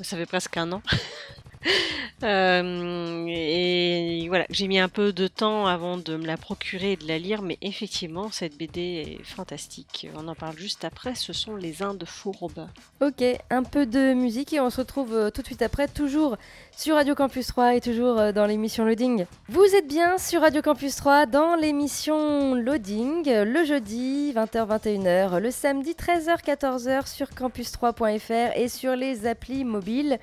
ça 0.00 0.16
fait 0.16 0.26
presque 0.26 0.56
un 0.56 0.72
an. 0.72 0.82
Euh, 2.22 3.26
et 3.28 4.26
voilà, 4.28 4.46
j'ai 4.48 4.68
mis 4.68 4.78
un 4.78 4.88
peu 4.88 5.12
de 5.12 5.28
temps 5.28 5.66
avant 5.66 5.98
de 5.98 6.16
me 6.16 6.26
la 6.26 6.38
procurer 6.38 6.92
et 6.92 6.96
de 6.96 7.06
la 7.06 7.18
lire, 7.18 7.42
mais 7.42 7.58
effectivement, 7.60 8.30
cette 8.30 8.56
BD 8.56 8.80
est 8.80 9.22
fantastique. 9.22 10.08
On 10.16 10.26
en 10.26 10.34
parle 10.34 10.56
juste 10.56 10.86
après, 10.86 11.14
ce 11.14 11.34
sont 11.34 11.56
les 11.56 11.82
Indes 11.82 12.04
fourbes. 12.06 12.68
Ok, 13.02 13.22
un 13.50 13.62
peu 13.62 13.84
de 13.84 14.14
musique 14.14 14.54
et 14.54 14.60
on 14.60 14.70
se 14.70 14.78
retrouve 14.78 15.14
euh, 15.14 15.30
tout 15.30 15.42
de 15.42 15.46
suite 15.46 15.60
après, 15.60 15.88
toujours 15.88 16.38
sur 16.74 16.94
Radio 16.94 17.14
Campus 17.14 17.48
3 17.48 17.74
et 17.74 17.80
toujours 17.82 18.18
euh, 18.18 18.32
dans 18.32 18.46
l'émission 18.46 18.86
Loading. 18.86 19.26
Vous 19.48 19.66
êtes 19.76 19.86
bien 19.86 20.16
sur 20.16 20.40
Radio 20.40 20.62
Campus 20.62 20.96
3 20.96 21.26
dans 21.26 21.54
l'émission 21.54 22.54
Loading, 22.54 23.28
le 23.28 23.64
jeudi 23.66 24.32
20h-21h, 24.34 25.38
le 25.38 25.50
samedi 25.50 25.92
13h-14h 25.92 27.06
sur 27.06 27.28
campus3.fr 27.28 28.56
et 28.56 28.68
sur 28.68 28.96
les 28.96 29.26
applis 29.26 29.64
mobiles. 29.64 30.18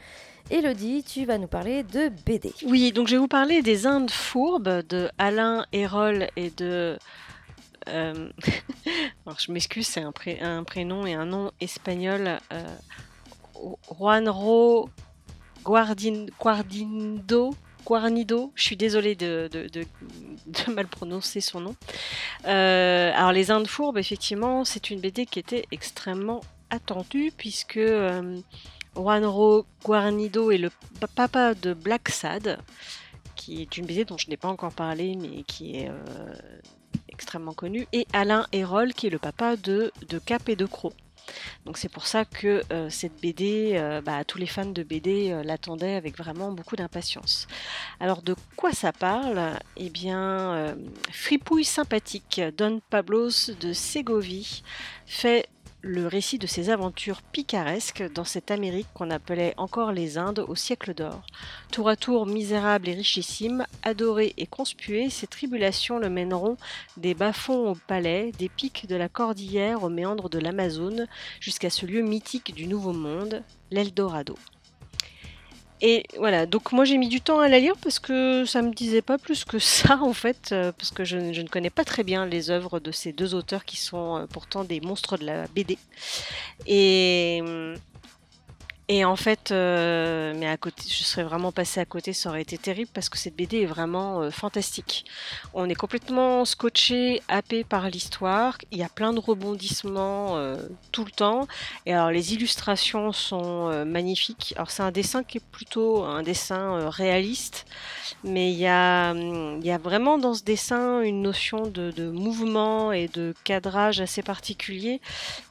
Elodie, 0.49 1.03
tu 1.03 1.25
vas 1.25 1.37
nous 1.37 1.47
parler 1.47 1.83
de 1.83 2.09
BD. 2.25 2.53
Oui, 2.65 2.91
donc 2.91 3.07
je 3.07 3.13
vais 3.15 3.19
vous 3.19 3.27
parler 3.27 3.61
des 3.61 3.87
Indes 3.87 4.11
fourbes 4.11 4.85
de 4.87 5.09
Alain 5.17 5.65
Hérol 5.71 6.27
et 6.35 6.49
de. 6.51 6.97
euh, 7.89 8.29
je 9.39 9.51
m'excuse, 9.51 9.87
c'est 9.87 10.01
un, 10.01 10.11
pré- 10.11 10.39
un 10.41 10.63
prénom 10.63 11.05
et 11.05 11.13
un 11.13 11.25
nom 11.25 11.51
espagnol. 11.59 12.39
euh, 12.51 12.63
Juanro 13.97 14.89
Guardin- 15.63 16.27
Guardindo. 16.39 17.55
Guarnido, 17.85 18.53
je 18.55 18.63
suis 18.63 18.77
désolée 18.77 19.13
de 19.15 19.49
mal 20.73 20.87
prononcer 20.87 21.41
son 21.41 21.59
nom. 21.59 21.75
Euh, 22.47 23.11
alors 23.13 23.33
les 23.33 23.51
Indes 23.51 23.67
fourbes, 23.67 23.97
effectivement, 23.97 24.63
c'est 24.63 24.89
une 24.89 25.01
BD 25.01 25.25
qui 25.25 25.39
était 25.39 25.65
extrêmement 25.69 26.39
attendue 26.69 27.33
puisque 27.35 27.75
euh, 27.75 28.39
Juanro 28.95 29.65
Guarnido 29.83 30.51
est 30.51 30.57
le 30.57 30.69
pa- 30.99 31.07
papa 31.07 31.53
de 31.55 31.73
Black 31.73 32.09
Sad, 32.09 32.59
qui 33.35 33.61
est 33.61 33.77
une 33.77 33.85
BD 33.85 34.05
dont 34.05 34.17
je 34.17 34.29
n'ai 34.29 34.37
pas 34.37 34.47
encore 34.49 34.73
parlé, 34.73 35.15
mais 35.15 35.43
qui 35.43 35.77
est 35.77 35.89
euh, 35.89 36.33
extrêmement 37.09 37.53
connue, 37.53 37.87
et 37.91 38.07
Alain 38.13 38.45
Hérol, 38.51 38.93
qui 38.93 39.07
est 39.07 39.09
le 39.09 39.19
papa 39.19 39.55
de, 39.55 39.91
Cap 40.25 40.47
et 40.49 40.55
de 40.55 40.65
Croc. 40.65 40.93
Donc 41.65 41.77
c'est 41.77 41.87
pour 41.89 42.05
ça 42.05 42.25
que 42.25 42.63
euh, 42.71 42.89
cette 42.89 43.19
BD, 43.21 43.71
euh, 43.75 44.01
bah, 44.01 44.25
tous 44.25 44.37
les 44.37 44.45
fans 44.45 44.65
de 44.65 44.83
BD 44.83 45.41
l'attendaient 45.43 45.95
avec 45.95 46.17
vraiment 46.17 46.51
beaucoup 46.51 46.75
d'impatience. 46.75 47.47
Alors 48.01 48.21
de 48.21 48.35
quoi 48.57 48.73
ça 48.73 48.91
parle? 48.91 49.57
Eh 49.77 49.89
bien, 49.89 50.75
fripouille 51.11 51.63
sympathique, 51.63 52.41
Don 52.57 52.81
Pablos 52.89 53.51
de 53.59 53.71
Ségovie 53.71 54.63
fait 55.05 55.47
le 55.85 56.07
récit 56.07 56.39
de 56.39 56.47
ses 56.47 56.69
aventures 56.69 57.21
picaresques 57.21 58.09
dans 58.13 58.23
cette 58.23 58.51
Amérique 58.51 58.87
qu'on 58.93 59.11
appelait 59.11 59.53
encore 59.57 59.91
les 59.91 60.17
Indes 60.17 60.45
au 60.47 60.55
siècle 60.55 60.93
d'or. 60.93 61.23
Tour 61.73 61.89
à 61.89 61.97
tour 61.97 62.25
misérable 62.25 62.87
et 62.87 62.93
richissime, 62.93 63.67
adoré 63.83 64.33
et 64.37 64.47
conspué, 64.47 65.09
ses 65.09 65.27
tribulations 65.27 65.99
le 65.99 66.09
mèneront 66.09 66.55
des 66.95 67.13
bas-fonds 67.13 67.71
au 67.71 67.75
palais, 67.75 68.31
des 68.39 68.47
pics 68.47 68.87
de 68.87 68.95
la 68.95 69.09
cordillère 69.09 69.83
aux 69.83 69.89
méandres 69.89 70.29
de 70.29 70.39
l'Amazone, 70.39 71.07
jusqu'à 71.41 71.69
ce 71.69 71.85
lieu 71.85 72.01
mythique 72.01 72.55
du 72.55 72.65
Nouveau 72.65 72.93
Monde, 72.93 73.43
l'Eldorado. 73.69 74.37
Et 75.85 76.05
voilà, 76.17 76.45
donc 76.45 76.71
moi 76.71 76.85
j'ai 76.85 76.97
mis 76.97 77.09
du 77.09 77.19
temps 77.19 77.41
à 77.41 77.49
la 77.49 77.59
lire 77.59 77.75
parce 77.75 77.99
que 77.99 78.45
ça 78.45 78.61
me 78.61 78.71
disait 78.71 79.01
pas 79.01 79.17
plus 79.17 79.43
que 79.43 79.59
ça 79.59 79.97
en 80.01 80.13
fait, 80.13 80.51
euh, 80.53 80.71
parce 80.71 80.91
que 80.91 81.03
je, 81.03 81.17
ne 81.17 81.47
connais 81.49 81.69
pas 81.69 81.83
très 81.83 82.03
bien 82.03 82.25
les 82.25 82.49
œuvres 82.49 82.79
de 82.79 82.91
ces 82.91 83.11
deux 83.11 83.35
auteurs 83.35 83.65
qui 83.65 83.75
sont 83.75 84.15
euh, 84.15 84.25
pourtant 84.25 84.63
des 84.63 84.79
monstres 84.79 85.17
de 85.17 85.25
la 85.25 85.45
BD. 85.47 85.77
Et, 86.67 87.41
hum, 87.43 87.75
et 88.89 89.05
en 89.05 89.15
fait, 89.15 89.51
euh, 89.51 90.33
mais 90.35 90.47
à 90.47 90.57
côté, 90.57 90.83
je 90.89 91.03
serais 91.05 91.23
vraiment 91.23 91.53
passée 91.53 91.79
à 91.79 91.85
côté, 91.85 92.11
ça 92.11 92.27
aurait 92.29 92.41
été 92.41 92.57
terrible 92.57 92.91
parce 92.93 93.07
que 93.07 93.17
cette 93.17 93.35
BD 93.35 93.61
est 93.61 93.65
vraiment 93.65 94.21
euh, 94.21 94.29
fantastique. 94.29 95.05
On 95.53 95.69
est 95.69 95.75
complètement 95.75 96.43
scotché, 96.43 97.21
happé 97.29 97.63
par 97.63 97.89
l'histoire. 97.89 98.57
Il 98.71 98.77
y 98.77 98.83
a 98.83 98.89
plein 98.89 99.13
de 99.13 99.19
rebondissements 99.19 100.35
euh, 100.35 100.57
tout 100.91 101.05
le 101.05 101.11
temps. 101.11 101.47
Et 101.85 101.93
alors 101.93 102.11
les 102.11 102.33
illustrations 102.33 103.13
sont 103.13 103.85
magnifiques. 103.85 104.53
Alors 104.57 104.69
c'est 104.69 104.83
un 104.83 104.91
dessin 104.91 105.23
qui 105.23 105.37
est 105.37 105.45
plutôt 105.51 106.03
un 106.03 106.21
dessin 106.21 106.89
réaliste, 106.89 107.65
mais 108.25 108.51
il 108.51 108.59
y 108.59 108.67
a, 108.67 109.11
hum, 109.11 109.59
il 109.61 109.65
y 109.65 109.71
a 109.71 109.77
vraiment 109.77 110.17
dans 110.17 110.33
ce 110.33 110.43
dessin 110.43 111.01
une 111.01 111.21
notion 111.21 111.67
de, 111.67 111.93
mouvement 112.11 112.91
et 112.91 113.07
de 113.07 113.33
cadrage 113.45 114.01
assez 114.01 114.23
particulier. 114.23 114.99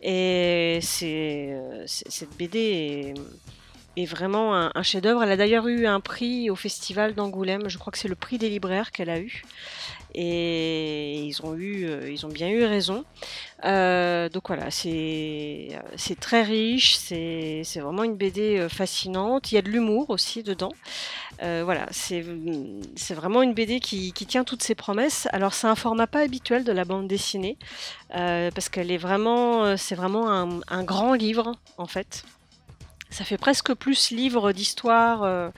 Et 0.03 0.81
cette 0.83 2.37
BD 2.37 2.59
est, 2.59 3.22
est 3.97 4.07
vraiment 4.07 4.55
un, 4.55 4.83
chef-d'œuvre. 4.83 5.23
Elle 5.23 5.33
a 5.33 5.37
d'ailleurs 5.37 5.69
eu 5.69 5.87
un 5.87 6.01
prix 6.01 6.49
au 6.49 6.57
festival 6.57 7.15
d'Angoulême. 7.15 7.69
Je 7.69 7.79
crois 7.79 7.93
que 7.93 7.99
c'est 7.99 8.09
le 8.09 8.15
prix 8.15 8.39
des 8.39 8.49
libraires 8.49 8.91
qu'elle 8.91 9.11
a 9.11 9.19
eu. 9.19 9.43
Et 10.15 11.23
ils 11.25 11.41
ont 11.43 11.55
eu, 11.55 11.87
euh, 11.87 12.11
ils 12.11 12.25
ont 12.27 12.29
bien 12.29 12.49
eu 12.49 12.65
raison. 12.65 13.05
Euh, 13.65 14.29
donc 14.29 14.49
voilà, 14.49 14.71
c'est 14.71 15.69
euh, 15.73 16.15
très 16.21 16.43
riche, 16.43 16.97
c'est 16.97 17.63
vraiment 17.77 18.05
une 18.05 18.17
BD 18.17 18.59
euh, 18.59 18.69
fascinante. 18.69 19.53
Il 19.53 19.55
y 19.55 19.59
a 19.59 19.63
de 19.63 19.71
l'humour 19.71 20.11
aussi 20.11 20.43
dedans. 20.43 20.73
Euh, 21.43 21.63
voilà, 21.65 21.87
c'est 21.91 22.23
vraiment 23.15 23.43
une 23.43 23.53
BD 23.53 23.81
qui, 23.81 24.13
tient 24.13 24.45
toutes 24.45 24.63
ses 24.63 24.75
promesses. 24.75 25.29
Alors 25.33 25.55
c'est 25.55 25.67
un 25.67 25.75
format 25.75 26.07
pas 26.07 26.21
habituel 26.21 26.65
de 26.65 26.73
la 26.73 26.85
bande 26.85 27.09
dessinée 27.09 27.57
euh, 28.15 28.51
parce 28.53 28.69
qu'elle 28.69 28.91
est 28.91 28.99
vraiment, 28.99 29.65
euh, 29.65 29.77
c'est 29.77 29.95
vraiment 29.95 30.31
un 30.31 30.85
grand 30.85 31.15
livre 31.15 31.53
en 31.79 31.87
fait. 31.87 32.25
Ça 33.13 33.25
fait 33.25 33.37
presque 33.37 33.75
plus 33.75 34.11
livre 34.11 34.53
d'histoire 34.53 35.23
euh, 35.23 35.51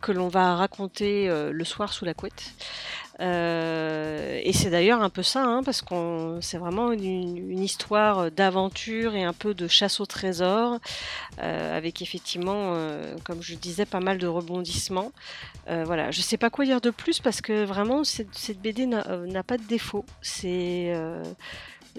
que 0.00 0.12
l'on 0.12 0.28
va 0.28 0.56
raconter 0.56 1.28
euh, 1.28 1.52
le 1.52 1.64
soir 1.64 1.92
sous 1.92 2.04
la 2.04 2.14
couette. 2.14 2.54
Euh, 3.20 4.40
et 4.42 4.52
c'est 4.54 4.70
d'ailleurs 4.70 5.02
un 5.02 5.10
peu 5.10 5.22
ça, 5.22 5.44
hein, 5.44 5.62
parce 5.62 5.82
qu'on 5.82 6.38
c'est 6.40 6.56
vraiment 6.56 6.90
une, 6.90 7.58
histoire 7.58 8.30
d'aventure 8.30 9.14
et 9.14 9.24
un 9.24 9.34
peu 9.34 9.52
de 9.52 9.68
chasse 9.68 10.00
au 10.00 10.06
trésor, 10.06 10.78
euh, 11.42 11.76
avec 11.76 12.00
effectivement, 12.00 12.74
comme 13.24 13.42
je 13.42 13.56
disais, 13.56 13.84
pas 13.84 14.00
mal 14.00 14.16
de 14.16 14.26
rebondissements. 14.26 15.12
Voilà, 15.66 16.10
je 16.10 16.20
sais 16.20 16.38
pas 16.38 16.50
quoi 16.50 16.64
dire 16.64 16.80
de 16.80 16.90
plus 16.90 17.20
parce 17.20 17.40
que 17.40 17.64
vraiment 17.64 18.02
cette, 18.02 18.34
cette 18.34 18.60
BD 18.60 18.86
n'a 18.86 19.42
pas 19.42 19.58
de 19.58 19.64
défaut. 19.64 20.04
C'est 20.22 20.92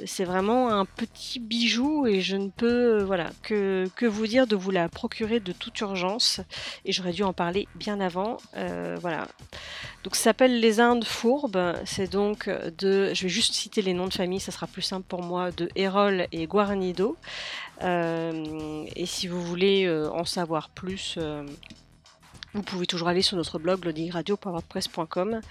c'est 0.06 0.26
vraiment 0.26 0.70
un 0.70 0.86
petit 0.86 1.40
bijou 1.40 2.08
et 2.08 2.22
je 2.22 2.36
ne 2.36 2.50
peux 2.50 3.00
euh, 3.00 3.06
voilà 3.06 3.30
que, 3.44 3.90
vous 4.04 4.28
dire 4.28 4.48
de 4.48 4.56
vous 4.56 4.72
la 4.72 4.90
procurer 4.90 5.40
de 5.40 5.52
toute 5.52 5.80
urgence. 5.82 6.42
Et 6.86 6.92
j'aurais 6.92 7.12
dû 7.12 7.24
en 7.24 7.34
parler 7.34 7.68
bien 7.76 8.00
avant 8.00 8.38
Euh, 8.56 8.98
voilà. 9.02 9.28
Donc 10.04 10.16
ça 10.16 10.24
s'appelle 10.24 10.60
les 10.60 10.80
Indes 10.80 11.06
fourbes. 11.06 11.76
C'est 11.86 12.12
donc 12.12 12.50
de 12.50 13.14
je 13.14 13.24
vais 13.24 13.30
juste 13.30 13.54
citer 13.54 13.82
les 13.82 13.94
noms 13.94 14.08
de 14.08 14.14
famille 14.14 14.40
ça 14.40 14.52
sera 14.52 14.68
plus 14.68 14.82
simple 14.82 15.06
pour 15.08 15.22
moi 15.22 15.52
de 15.52 15.70
Hérol 15.76 16.28
et 16.32 16.48
Guarnido. 16.48 17.18
Euh, 17.84 18.86
et 18.96 19.06
si 19.06 19.28
vous 19.28 19.42
voulez 19.42 19.90
en 20.12 20.26
savoir 20.26 20.70
plus 20.70 21.18
vous 22.54 22.64
pouvez 22.64 22.86
toujours 22.86 23.08
aller 23.08 23.22
sur 23.22 23.38
notre 23.38 23.60
blog 23.60 23.86
loadingradio.wordpress.com. 23.86 25.42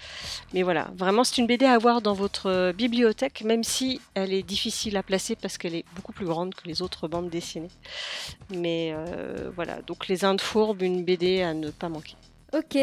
Mais 0.53 0.63
voilà, 0.63 0.91
vraiment 0.95 1.23
c'est 1.23 1.37
une 1.37 1.47
BD 1.47 1.65
à 1.65 1.73
avoir 1.73 2.01
dans 2.01 2.13
votre 2.13 2.47
euh, 2.47 2.73
bibliothèque, 2.73 3.41
même 3.41 3.63
si 3.63 3.99
elle 4.13 4.33
est 4.33 4.43
difficile 4.43 4.97
à 4.97 5.03
placer 5.03 5.35
parce 5.35 5.57
qu'elle 5.57 5.75
est 5.75 5.85
beaucoup 5.95 6.13
plus 6.13 6.25
grande 6.25 6.53
que 6.53 6.67
les 6.67 6.81
autres 6.81 7.07
bandes 7.07 7.29
dessinées. 7.29 7.71
Mais 8.49 8.91
euh, 8.93 9.51
voilà, 9.55 9.81
donc 9.81 10.07
les 10.07 10.25
Indes 10.25 10.41
fourbes, 10.41 10.81
une 10.81 11.03
BD 11.03 11.41
à 11.41 11.53
ne 11.53 11.71
pas 11.71 11.89
manquer. 11.89 12.15
Ok, 12.53 12.77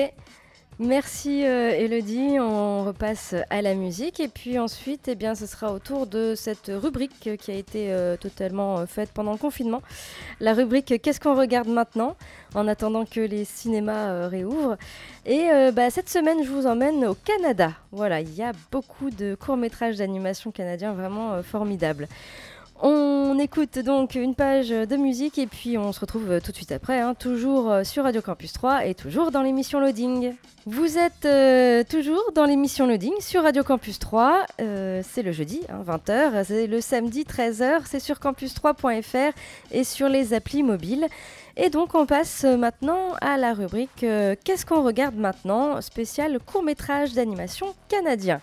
merci 0.79 1.45
euh, 1.45 1.71
Elodie. 1.71 2.38
On 2.41 2.85
repasse 2.85 3.35
à 3.51 3.62
la 3.62 3.75
musique 3.75 4.21
et 4.21 4.29
puis 4.29 4.59
ensuite, 4.59 5.09
eh 5.09 5.14
bien, 5.14 5.35
ce 5.35 5.47
sera 5.47 5.73
au 5.73 5.79
tour 5.79 6.07
de 6.07 6.35
cette 6.35 6.71
rubrique 6.75 7.37
qui 7.38 7.51
a 7.51 7.55
été 7.55 7.93
euh, 7.93 8.17
totalement 8.17 8.79
euh, 8.79 8.87
faite 8.87 9.11
pendant 9.12 9.33
le 9.33 9.38
confinement. 9.38 9.83
La 10.41 10.55
rubrique 10.55 11.01
Qu'est-ce 11.03 11.21
qu'on 11.21 11.37
regarde 11.37 11.69
maintenant? 11.69 12.17
En 12.55 12.67
attendant 12.67 13.05
que 13.05 13.21
les 13.21 13.45
cinémas 13.45 14.29
réouvrent. 14.29 14.79
Et 15.27 15.49
bah, 15.75 15.91
cette 15.91 16.09
semaine, 16.09 16.38
je 16.43 16.49
vous 16.49 16.67
emmène 16.67 17.05
au 17.05 17.14
Canada. 17.14 17.73
Voilà, 17.93 18.21
il 18.21 18.35
y 18.35 18.43
a 18.43 18.53
beaucoup 18.73 19.11
de 19.11 19.35
courts-métrages 19.35 19.97
d'animation 19.97 20.51
canadiens 20.51 20.95
vraiment 20.95 21.43
formidables. 21.43 22.09
On 22.81 23.37
écoute 23.41 23.81
donc 23.81 24.14
une 24.14 24.37
page 24.37 24.69
de 24.69 24.97
musique 24.97 25.38
et 25.38 25.49
puis 25.49 25.77
on 25.77 25.93
se 25.93 25.99
retrouve 25.99 26.41
tout 26.41 26.53
de 26.53 26.57
suite 26.57 26.71
après, 26.71 27.01
hein, 27.01 27.14
toujours 27.14 27.73
euh, 27.73 27.83
sur 27.83 28.05
Radio 28.05 28.23
Campus 28.23 28.53
3 28.53 28.87
et 28.87 28.95
toujours 28.95 29.33
dans 29.33 29.43
l'émission 29.43 29.81
Loading. 29.81 30.35
Vous 30.64 30.97
êtes 30.97 31.25
euh, 31.25 31.83
toujours 31.83 32.31
dans 32.37 32.45
l'émission 32.45 32.87
Loading 32.87 33.14
sur 33.19 33.43
Radio 33.43 33.64
Campus 33.64 33.99
3, 33.99 34.47
euh, 34.61 35.03
c'est 35.09 35.23
le 35.23 35.33
jeudi, 35.33 35.61
hein, 35.69 35.83
20h, 35.85 36.45
c'est 36.45 36.69
le 36.69 36.81
samedi 36.81 37.25
13h, 37.25 37.81
c'est 37.85 37.99
sur 37.99 38.19
campus3.fr 38.19 39.37
et 39.73 39.83
sur 39.83 40.09
les 40.09 40.33
applis 40.33 40.62
mobiles. 40.62 41.09
Et 41.57 41.71
donc 41.71 41.97
on 41.97 42.07
passe 42.07 42.45
maintenant 42.45 43.14
à 43.21 43.37
la 43.37 43.55
rubrique 43.55 44.07
Qu'est-ce 44.45 44.64
qu'on 44.64 44.85
regarde 44.85 45.17
maintenant 45.17 45.81
spécial 45.81 46.38
court-métrage 46.38 47.14
d'animation 47.14 47.75
canadien. 47.88 48.41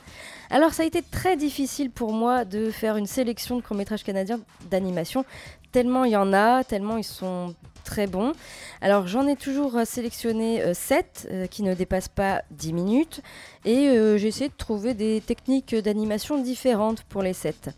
Alors 0.49 0.73
ça 0.73 0.84
a 0.84 0.86
été 0.86 1.01
très 1.01 1.38
difficile 1.38 1.89
pour 1.89 2.12
moi 2.12 2.45
de 2.45 2.69
faire 2.69 2.97
une 2.97 3.08
sélection 3.08 3.58
de 3.58 3.62
courts-métrages 3.62 4.03
canadiens 4.03 4.39
d'animation, 4.69 5.25
tellement 5.71 6.05
il 6.05 6.12
y 6.12 6.15
en 6.15 6.34
a, 6.34 6.63
tellement 6.63 6.97
ils 6.97 7.03
sont 7.03 7.55
très 7.84 8.08
bons. 8.08 8.34
Alors 8.81 9.08
j'en 9.08 9.27
ai 9.27 9.36
toujours 9.36 9.77
euh, 9.77 9.86
sélectionné 9.86 10.73
7 10.73 11.47
qui 11.49 11.63
ne 11.63 11.73
dépassent 11.73 12.10
pas 12.10 12.43
10 12.51 12.73
minutes 12.73 13.21
et 13.63 13.89
j'ai 14.17 14.27
essayé 14.27 14.49
de 14.49 14.55
trouver 14.58 14.93
des 14.93 15.21
techniques 15.21 15.75
d'animation 15.75 16.41
différentes 16.41 17.03
pour 17.03 17.21
les 17.21 17.34
7. 17.34 17.69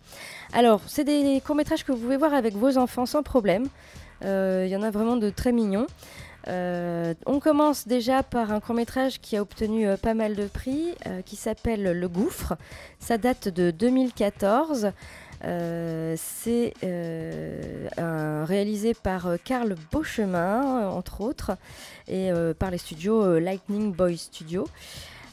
Alors 0.54 0.82
c'est 0.88 1.04
des 1.04 1.42
courts-métrages 1.46 1.84
que 1.84 1.92
vous 1.92 2.00
pouvez 2.00 2.18
voir 2.18 2.34
avec 2.34 2.56
vos 2.56 2.78
enfants 2.78 3.06
sans 3.06 3.24
problème. 3.24 3.68
Il 4.22 4.68
y 4.68 4.76
en 4.76 4.82
a 4.84 4.92
vraiment 4.92 5.16
de 5.16 5.30
très 5.30 5.52
mignons. 5.52 5.88
Euh, 6.48 7.14
on 7.26 7.40
commence 7.40 7.88
déjà 7.88 8.24
par 8.24 8.52
un 8.52 8.60
court 8.60 8.76
métrage 8.76 9.20
qui 9.20 9.36
a 9.36 9.42
obtenu 9.42 9.88
euh, 9.88 9.98
pas 9.98 10.14
mal 10.14 10.36
de 10.36 10.48
prix, 10.48 10.94
euh, 11.06 11.22
qui 11.22 11.36
s'appelle 11.36 11.84
Le 11.84 12.08
Gouffre. 12.08 12.56
Ça 13.00 13.18
date 13.18 13.50
de 13.50 13.72
2014. 13.72 14.92
c'est 15.42 16.74
réalisé 17.98 18.94
par 18.94 19.30
Karl 19.44 19.76
Beauchemin, 19.92 20.90
entre 20.90 21.22
autres, 21.22 21.52
et 22.08 22.32
par 22.58 22.72
les 22.72 22.78
studios 22.78 23.38
Lightning 23.40 23.94
Boy 23.94 24.18
Studio. 24.18 24.68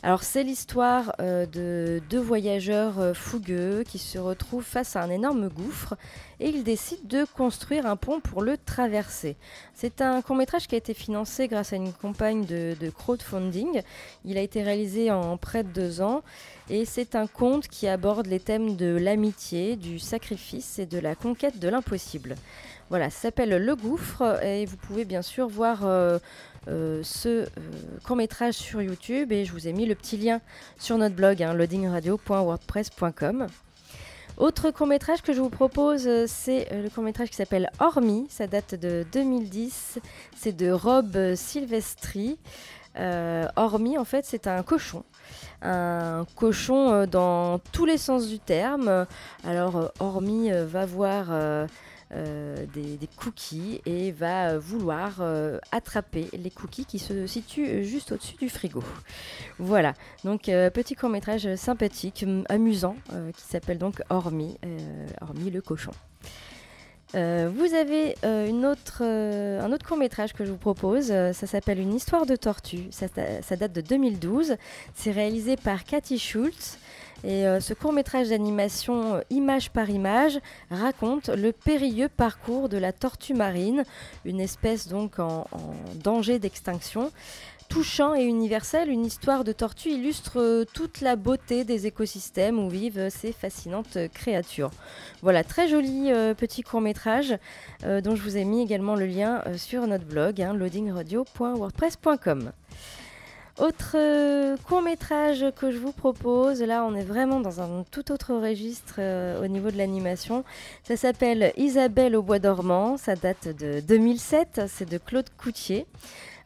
Alors 0.04 0.22
c'est 0.22 0.42
l'histoire 0.42 1.14
euh, 1.18 1.46
de 1.46 2.02
deux 2.10 2.20
voyageurs 2.20 2.98
euh, 2.98 3.14
fougueux 3.14 3.84
qui 3.88 3.96
se 3.96 4.18
retrouvent 4.18 4.62
face 4.62 4.96
à 4.96 5.02
un 5.02 5.08
énorme 5.08 5.48
gouffre 5.48 5.94
et 6.40 6.50
ils 6.50 6.62
décident 6.62 7.00
de 7.08 7.24
construire 7.24 7.86
un 7.86 7.96
pont 7.96 8.20
pour 8.20 8.42
le 8.42 8.58
traverser. 8.58 9.34
C'est 9.72 10.02
un 10.02 10.20
court 10.20 10.36
métrage 10.36 10.68
qui 10.68 10.74
a 10.74 10.78
été 10.78 10.92
financé 10.92 11.48
grâce 11.48 11.72
à 11.72 11.76
une 11.76 11.94
campagne 11.94 12.44
de, 12.44 12.90
crowdfunding. 12.90 13.80
Il 14.26 14.36
a 14.36 14.42
été 14.42 14.62
réalisé 14.62 15.10
en 15.10 15.38
près 15.38 15.64
de 15.64 15.70
deux 15.70 16.02
ans 16.02 16.22
et 16.68 16.84
c'est 16.84 17.14
un 17.14 17.26
conte 17.26 17.66
qui 17.68 17.88
aborde 17.88 18.26
les 18.26 18.40
thèmes 18.40 18.76
de 18.76 18.94
l'amitié, 18.94 19.74
du 19.74 19.98
sacrifice 19.98 20.78
et 20.78 20.84
de 20.84 20.98
la 20.98 21.14
conquête 21.14 21.58
de 21.58 21.68
l'impossible. 21.68 22.34
Voilà, 22.90 23.08
ça 23.08 23.22
s'appelle 23.22 23.56
Le 23.56 23.76
Gouffre 23.76 24.42
et 24.44 24.66
vous 24.66 24.76
pouvez 24.76 25.06
bien 25.06 25.22
sûr 25.22 25.48
voir 25.48 25.86
euh, 25.86 26.18
ce 26.66 27.28
euh, 27.28 27.46
court 28.04 28.16
métrage 28.16 28.54
sur 28.54 28.80
YouTube 28.82 29.32
et 29.32 29.44
je 29.44 29.52
vous 29.52 29.68
ai 29.68 29.72
mis 29.72 29.86
le 29.86 29.94
petit 29.94 30.16
lien 30.16 30.40
sur 30.78 30.96
notre 30.98 31.14
blog 31.14 31.42
hein, 31.42 31.54
loadingradio.wordpress.com. 31.54 33.46
Autre 34.36 34.70
court 34.70 34.86
métrage 34.86 35.22
que 35.22 35.32
je 35.32 35.40
vous 35.40 35.50
propose, 35.50 36.08
c'est 36.26 36.68
le 36.72 36.90
court 36.90 37.04
métrage 37.04 37.30
qui 37.30 37.36
s'appelle 37.36 37.70
Hormis. 37.78 38.26
Ça 38.28 38.46
date 38.48 38.74
de 38.74 39.06
2010. 39.12 40.00
C'est 40.36 40.56
de 40.56 40.70
Rob 40.72 41.34
Silvestri. 41.36 42.36
Hormis, 43.56 43.96
en 43.96 44.04
fait, 44.04 44.24
c'est 44.24 44.48
un 44.48 44.64
cochon. 44.64 45.04
Un 45.62 46.26
cochon 46.34 47.06
dans 47.06 47.60
tous 47.70 47.84
les 47.84 47.96
sens 47.96 48.26
du 48.26 48.40
terme. 48.40 49.06
Alors, 49.44 49.92
Hormis 50.00 50.50
va 50.50 50.84
voir 50.84 51.26
euh, 51.30 51.68
des, 52.14 53.08
cookies 53.16 53.80
et 53.86 54.12
va 54.12 54.50
euh, 54.50 54.58
vouloir 54.58 55.16
euh, 55.20 55.58
attraper 55.72 56.28
les 56.32 56.50
cookies 56.50 56.84
qui 56.84 56.98
se 56.98 57.26
situent 57.26 57.84
juste 57.84 58.12
au-dessus 58.12 58.36
du 58.36 58.48
frigo. 58.48 58.82
Voilà, 59.58 59.94
donc 60.24 60.44
petit 60.44 60.94
court 60.94 61.08
métrage 61.08 61.54
sympathique, 61.56 62.24
amusant, 62.48 62.96
qui 63.36 63.42
s'appelle 63.42 63.78
donc 63.78 64.02
Hormis, 64.10 64.58
Hormis 65.20 65.50
le 65.50 65.60
cochon. 65.60 65.92
vous 67.12 67.74
avez 67.74 68.16
une 68.22 68.66
autre, 68.66 69.02
un 69.04 69.72
autre 69.72 69.86
court 69.86 69.96
métrage 69.96 70.32
que 70.32 70.44
je 70.44 70.50
vous 70.50 70.58
propose, 70.58 71.06
ça 71.06 71.46
s'appelle 71.46 71.78
Une 71.78 71.94
histoire 71.94 72.26
de 72.26 72.36
tortue, 72.36 72.88
ça, 72.90 73.06
ça 73.42 73.56
date 73.56 73.72
de 73.72 73.80
2012, 73.80 74.56
c'est 74.94 75.12
réalisé 75.12 75.56
par 75.56 75.84
Cathy 75.84 76.18
Schultz. 76.18 76.78
Et 77.24 77.46
euh, 77.46 77.58
ce 77.58 77.72
court 77.72 77.94
métrage 77.94 78.28
d'animation 78.28 79.14
euh, 79.14 79.22
image 79.30 79.70
par 79.70 79.88
image 79.88 80.38
raconte 80.70 81.30
le 81.30 81.52
périlleux 81.52 82.10
parcours 82.10 82.68
de 82.68 82.76
la 82.76 82.92
tortue 82.92 83.32
marine, 83.32 83.84
une 84.26 84.40
espèce 84.40 84.88
donc 84.88 85.18
en, 85.18 85.46
danger 85.94 86.38
d'extinction. 86.38 87.10
Touchant 87.70 88.14
et 88.14 88.24
universel, 88.24 88.90
une 88.90 89.06
histoire 89.06 89.42
de 89.42 89.52
tortue 89.52 89.88
illustre 89.88 90.38
euh, 90.38 90.66
toute 90.74 91.00
la 91.00 91.16
beauté 91.16 91.64
des 91.64 91.86
écosystèmes 91.86 92.58
où 92.58 92.68
vivent 92.68 93.08
ces 93.08 93.32
fascinantes 93.32 93.96
créatures. 94.12 94.70
Voilà, 95.22 95.44
très 95.44 95.66
joli 95.66 96.10
petit 96.36 96.60
court 96.60 96.82
métrage 96.82 97.38
dont 97.82 98.16
je 98.16 98.22
vous 98.22 98.36
ai 98.36 98.44
mis 98.44 98.60
également 98.60 98.96
le 98.96 99.06
lien 99.06 99.42
sur 99.56 99.86
notre 99.86 100.04
blog, 100.04 100.42
hein, 100.42 100.52
loadingradio.wordpress.com. 100.52 102.52
Autre 103.60 103.92
euh, 103.94 104.56
court 104.66 104.82
métrage 104.82 105.44
que 105.54 105.70
je 105.70 105.78
vous 105.78 105.92
propose, 105.92 106.60
là 106.60 106.84
on 106.84 106.96
est 106.96 107.04
vraiment 107.04 107.38
dans 107.38 107.60
un 107.60 107.84
tout 107.88 108.10
autre 108.10 108.34
registre 108.34 108.96
euh, 108.98 109.44
au 109.44 109.46
niveau 109.46 109.70
de 109.70 109.76
l'animation. 109.76 110.42
Ça 110.82 110.96
s'appelle 110.96 111.52
Isabelle 111.56 112.16
au 112.16 112.22
bois 112.22 112.40
dormant, 112.40 112.96
ça 112.96 113.14
date 113.14 113.46
de 113.56 113.78
2007, 113.78 114.62
c'est 114.66 114.90
de 114.90 114.98
Claude 114.98 115.28
Coutier. 115.38 115.86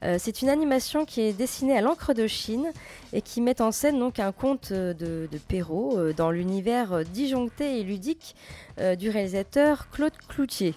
Euh, 0.04 0.16
c'est 0.18 0.42
une 0.42 0.48
animation 0.48 1.04
qui 1.04 1.22
est 1.22 1.32
dessinée 1.32 1.76
à 1.76 1.80
l'encre 1.80 2.14
de 2.14 2.26
Chine 2.26 2.70
et 3.12 3.20
qui 3.20 3.40
met 3.40 3.60
en 3.60 3.72
scène 3.72 3.98
donc 3.98 4.20
un 4.20 4.32
conte 4.32 4.72
de, 4.72 4.94
de 5.30 5.38
Perrault 5.48 5.98
euh, 5.98 6.12
dans 6.12 6.30
l'univers 6.30 7.04
disjoncté 7.04 7.80
et 7.80 7.82
ludique 7.82 8.36
euh, 8.78 8.94
du 8.94 9.10
réalisateur 9.10 9.90
Claude 9.90 10.12
Cloutier. 10.28 10.74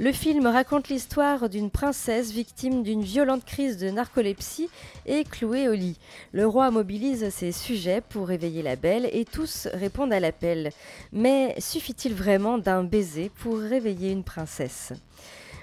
Le 0.00 0.10
film 0.10 0.46
raconte 0.46 0.88
l'histoire 0.88 1.48
d'une 1.48 1.70
princesse 1.70 2.32
victime 2.32 2.82
d'une 2.82 3.02
violente 3.02 3.44
crise 3.44 3.76
de 3.76 3.90
narcolepsie 3.90 4.68
et 5.06 5.24
clouée 5.24 5.68
au 5.68 5.74
lit. 5.74 5.98
Le 6.32 6.46
roi 6.46 6.70
mobilise 6.72 7.28
ses 7.30 7.52
sujets 7.52 8.00
pour 8.00 8.26
réveiller 8.26 8.62
la 8.62 8.76
belle 8.76 9.08
et 9.12 9.24
tous 9.24 9.68
répondent 9.72 10.12
à 10.12 10.20
l'appel. 10.20 10.70
Mais 11.12 11.54
suffit-il 11.60 12.14
vraiment 12.14 12.58
d'un 12.58 12.82
baiser 12.82 13.30
pour 13.40 13.58
réveiller 13.58 14.10
une 14.10 14.24
princesse? 14.24 14.92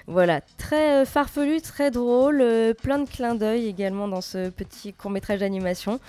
Voilà, 0.08 0.40
très 0.58 1.02
euh, 1.02 1.04
farfelu, 1.04 1.60
très 1.60 1.90
drôle, 1.90 2.40
euh, 2.40 2.74
plein 2.74 2.98
de 2.98 3.08
clins 3.08 3.36
d'œil 3.36 3.68
également 3.68 4.08
dans 4.08 4.20
ce 4.20 4.50
petit 4.50 4.92
court 4.92 5.10
métrage 5.12 5.40
d'animation 5.40 6.00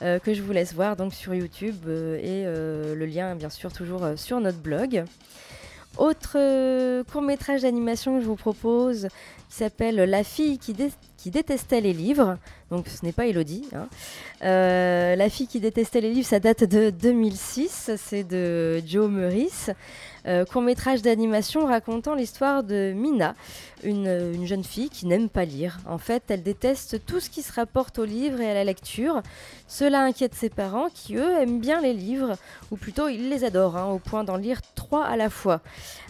euh, 0.00 0.18
que 0.18 0.32
je 0.32 0.42
vous 0.42 0.52
laisse 0.52 0.72
voir 0.72 0.96
donc 0.96 1.12
sur 1.12 1.34
YouTube 1.34 1.86
et 1.88 2.44
le 2.44 3.04
lien 3.04 3.34
bien 3.34 3.50
sûr 3.50 3.72
toujours 3.72 4.06
sur 4.16 4.40
notre 4.40 4.58
blog. 4.58 5.04
Autre 5.98 7.02
court 7.12 7.20
métrage 7.20 7.62
d'animation 7.62 8.16
que 8.16 8.22
je 8.22 8.26
vous 8.26 8.36
propose 8.36 9.08
qui 9.50 9.56
s'appelle 9.56 9.96
La 9.96 10.24
fille 10.24 10.58
qui, 10.58 10.72
détestait 11.30 11.82
les 11.82 11.92
livres. 11.92 12.38
Donc 12.70 12.88
ce 12.88 13.04
n'est 13.04 13.12
pas 13.12 13.26
Elodie. 13.26 13.68
Hein. 13.74 13.88
la 14.40 15.28
fille 15.28 15.46
qui 15.46 15.60
détestait 15.60 16.00
les 16.00 16.10
livres, 16.10 16.26
ça 16.26 16.40
date 16.40 16.64
de 16.64 16.88
2006. 16.88 17.90
C'est 17.98 18.24
de 18.24 18.80
Joe 18.86 19.10
Meurice. 19.10 19.70
Euh, 20.26 20.44
court 20.44 20.62
métrage 20.62 21.02
d'animation 21.02 21.66
racontant 21.66 22.14
l'histoire 22.14 22.62
de 22.62 22.92
Mina, 22.94 23.34
une, 23.82 24.46
jeune 24.46 24.62
fille 24.62 24.88
qui 24.88 25.06
n'aime 25.06 25.28
pas 25.28 25.44
lire. 25.44 25.78
En 25.86 25.98
fait, 25.98 26.22
elle 26.28 26.42
déteste 26.42 27.04
tout 27.06 27.18
ce 27.18 27.28
qui 27.28 27.42
se 27.42 27.52
rapporte 27.52 27.98
aux 27.98 28.04
livres 28.04 28.40
et 28.40 28.50
à 28.50 28.54
la 28.54 28.64
lecture. 28.64 29.22
Cela 29.66 30.02
inquiète 30.02 30.34
ses 30.34 30.48
parents 30.48 30.88
qui, 30.94 31.16
eux, 31.16 31.40
aiment 31.40 31.58
bien 31.58 31.80
les 31.80 31.92
livres, 31.92 32.36
ou 32.70 32.76
plutôt 32.76 33.08
ils 33.08 33.30
les 33.30 33.44
adorent, 33.44 33.76
hein, 33.76 33.90
au 33.90 33.98
point 33.98 34.22
d'en 34.22 34.36
lire 34.36 34.60
trois 34.74 35.04
à 35.04 35.16
la 35.16 35.30
fois. 35.30 35.60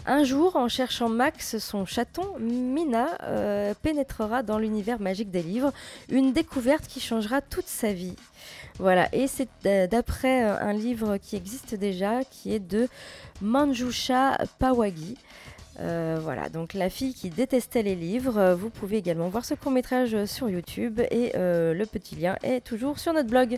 Un 0.05 0.25
jour, 0.25 0.57
en 0.57 0.67
cherchant 0.67 1.07
Max, 1.07 1.57
son 1.59 1.85
chaton, 1.85 2.37
Mina 2.39 3.17
euh, 3.23 3.73
pénétrera 3.81 4.43
dans 4.43 4.57
l'univers 4.57 4.99
magique 4.99 5.31
des 5.31 5.41
livres, 5.41 5.71
une 6.09 6.33
découverte 6.33 6.87
qui 6.87 6.99
changera 6.99 7.39
toute 7.41 7.67
sa 7.67 7.93
vie. 7.93 8.17
Voilà, 8.79 9.07
et 9.13 9.27
c'est 9.27 9.47
d'après 9.63 10.43
euh, 10.43 10.59
un 10.59 10.73
livre 10.73 11.17
qui 11.17 11.35
existe 11.37 11.75
déjà, 11.75 12.23
qui 12.25 12.53
est 12.53 12.59
de 12.59 12.89
Manjusha 13.41 14.39
Pawagi. 14.59 15.15
Euh, 15.79 16.19
voilà, 16.21 16.49
donc 16.49 16.73
la 16.73 16.89
fille 16.89 17.13
qui 17.13 17.29
détestait 17.29 17.83
les 17.83 17.95
livres. 17.95 18.53
Vous 18.53 18.69
pouvez 18.69 18.97
également 18.97 19.29
voir 19.29 19.45
ce 19.45 19.53
court 19.53 19.71
métrage 19.71 20.25
sur 20.25 20.49
YouTube 20.49 20.99
et 21.11 21.31
euh, 21.35 21.73
le 21.73 21.85
petit 21.85 22.15
lien 22.15 22.35
est 22.43 22.61
toujours 22.61 22.99
sur 22.99 23.13
notre 23.13 23.29
blog. 23.29 23.57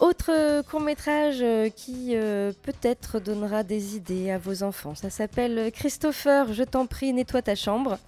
Autre 0.00 0.62
court 0.70 0.80
métrage 0.80 1.44
qui 1.76 2.14
peut-être 2.62 3.20
donnera 3.20 3.62
des 3.62 3.96
idées 3.96 4.30
à 4.30 4.38
vos 4.38 4.62
enfants. 4.62 4.94
Ça 4.94 5.10
s'appelle 5.10 5.70
Christopher, 5.72 6.52
je 6.52 6.64
t'en 6.64 6.86
prie, 6.86 7.12
nettoie 7.12 7.42
ta 7.42 7.54
chambre. 7.54 7.98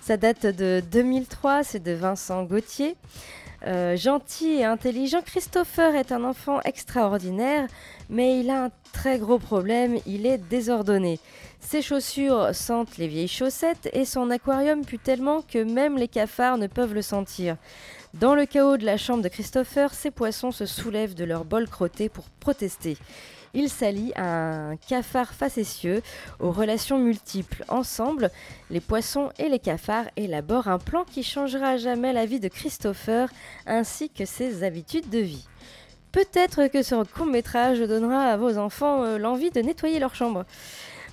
Ça 0.00 0.16
date 0.16 0.46
de 0.46 0.82
2003, 0.92 1.64
c'est 1.64 1.82
de 1.82 1.92
Vincent 1.92 2.44
Gauthier. 2.44 2.96
Euh, 3.66 3.96
gentil 3.96 4.56
et 4.56 4.64
intelligent, 4.64 5.22
Christopher 5.22 5.94
est 5.94 6.12
un 6.12 6.24
enfant 6.24 6.60
extraordinaire, 6.64 7.66
mais 8.10 8.40
il 8.40 8.50
a 8.50 8.64
un 8.64 8.70
très 8.92 9.18
gros 9.18 9.38
problème, 9.38 9.96
il 10.04 10.26
est 10.26 10.36
désordonné. 10.36 11.18
Ses 11.60 11.80
chaussures 11.80 12.54
sentent 12.54 12.98
les 12.98 13.08
vieilles 13.08 13.26
chaussettes 13.26 13.88
et 13.94 14.04
son 14.04 14.30
aquarium 14.30 14.84
pue 14.84 14.98
tellement 14.98 15.40
que 15.40 15.64
même 15.64 15.96
les 15.96 16.08
cafards 16.08 16.58
ne 16.58 16.66
peuvent 16.66 16.92
le 16.92 17.00
sentir. 17.00 17.56
Dans 18.20 18.36
le 18.36 18.46
chaos 18.46 18.76
de 18.76 18.86
la 18.86 18.96
chambre 18.96 19.24
de 19.24 19.28
Christopher, 19.28 19.92
ses 19.92 20.12
poissons 20.12 20.52
se 20.52 20.66
soulèvent 20.66 21.16
de 21.16 21.24
leur 21.24 21.44
bol 21.44 21.68
crotté 21.68 22.08
pour 22.08 22.26
protester. 22.38 22.96
Il 23.54 23.68
s'allie 23.68 24.12
à 24.14 24.68
un 24.68 24.76
cafard 24.76 25.34
facétieux 25.34 26.00
aux 26.38 26.52
relations 26.52 26.96
multiples. 26.96 27.64
Ensemble, 27.68 28.30
les 28.70 28.78
poissons 28.78 29.30
et 29.40 29.48
les 29.48 29.58
cafards 29.58 30.06
élaborent 30.14 30.68
un 30.68 30.78
plan 30.78 31.04
qui 31.04 31.24
changera 31.24 31.70
à 31.70 31.76
jamais 31.76 32.12
la 32.12 32.24
vie 32.24 32.38
de 32.38 32.46
Christopher 32.46 33.30
ainsi 33.66 34.10
que 34.10 34.24
ses 34.24 34.62
habitudes 34.62 35.10
de 35.10 35.18
vie. 35.18 35.48
Peut-être 36.12 36.68
que 36.68 36.84
ce 36.84 37.02
court 37.02 37.26
métrage 37.26 37.80
donnera 37.80 38.26
à 38.26 38.36
vos 38.36 38.58
enfants 38.58 39.02
euh, 39.02 39.18
l'envie 39.18 39.50
de 39.50 39.60
nettoyer 39.60 39.98
leur 39.98 40.14
chambre. 40.14 40.44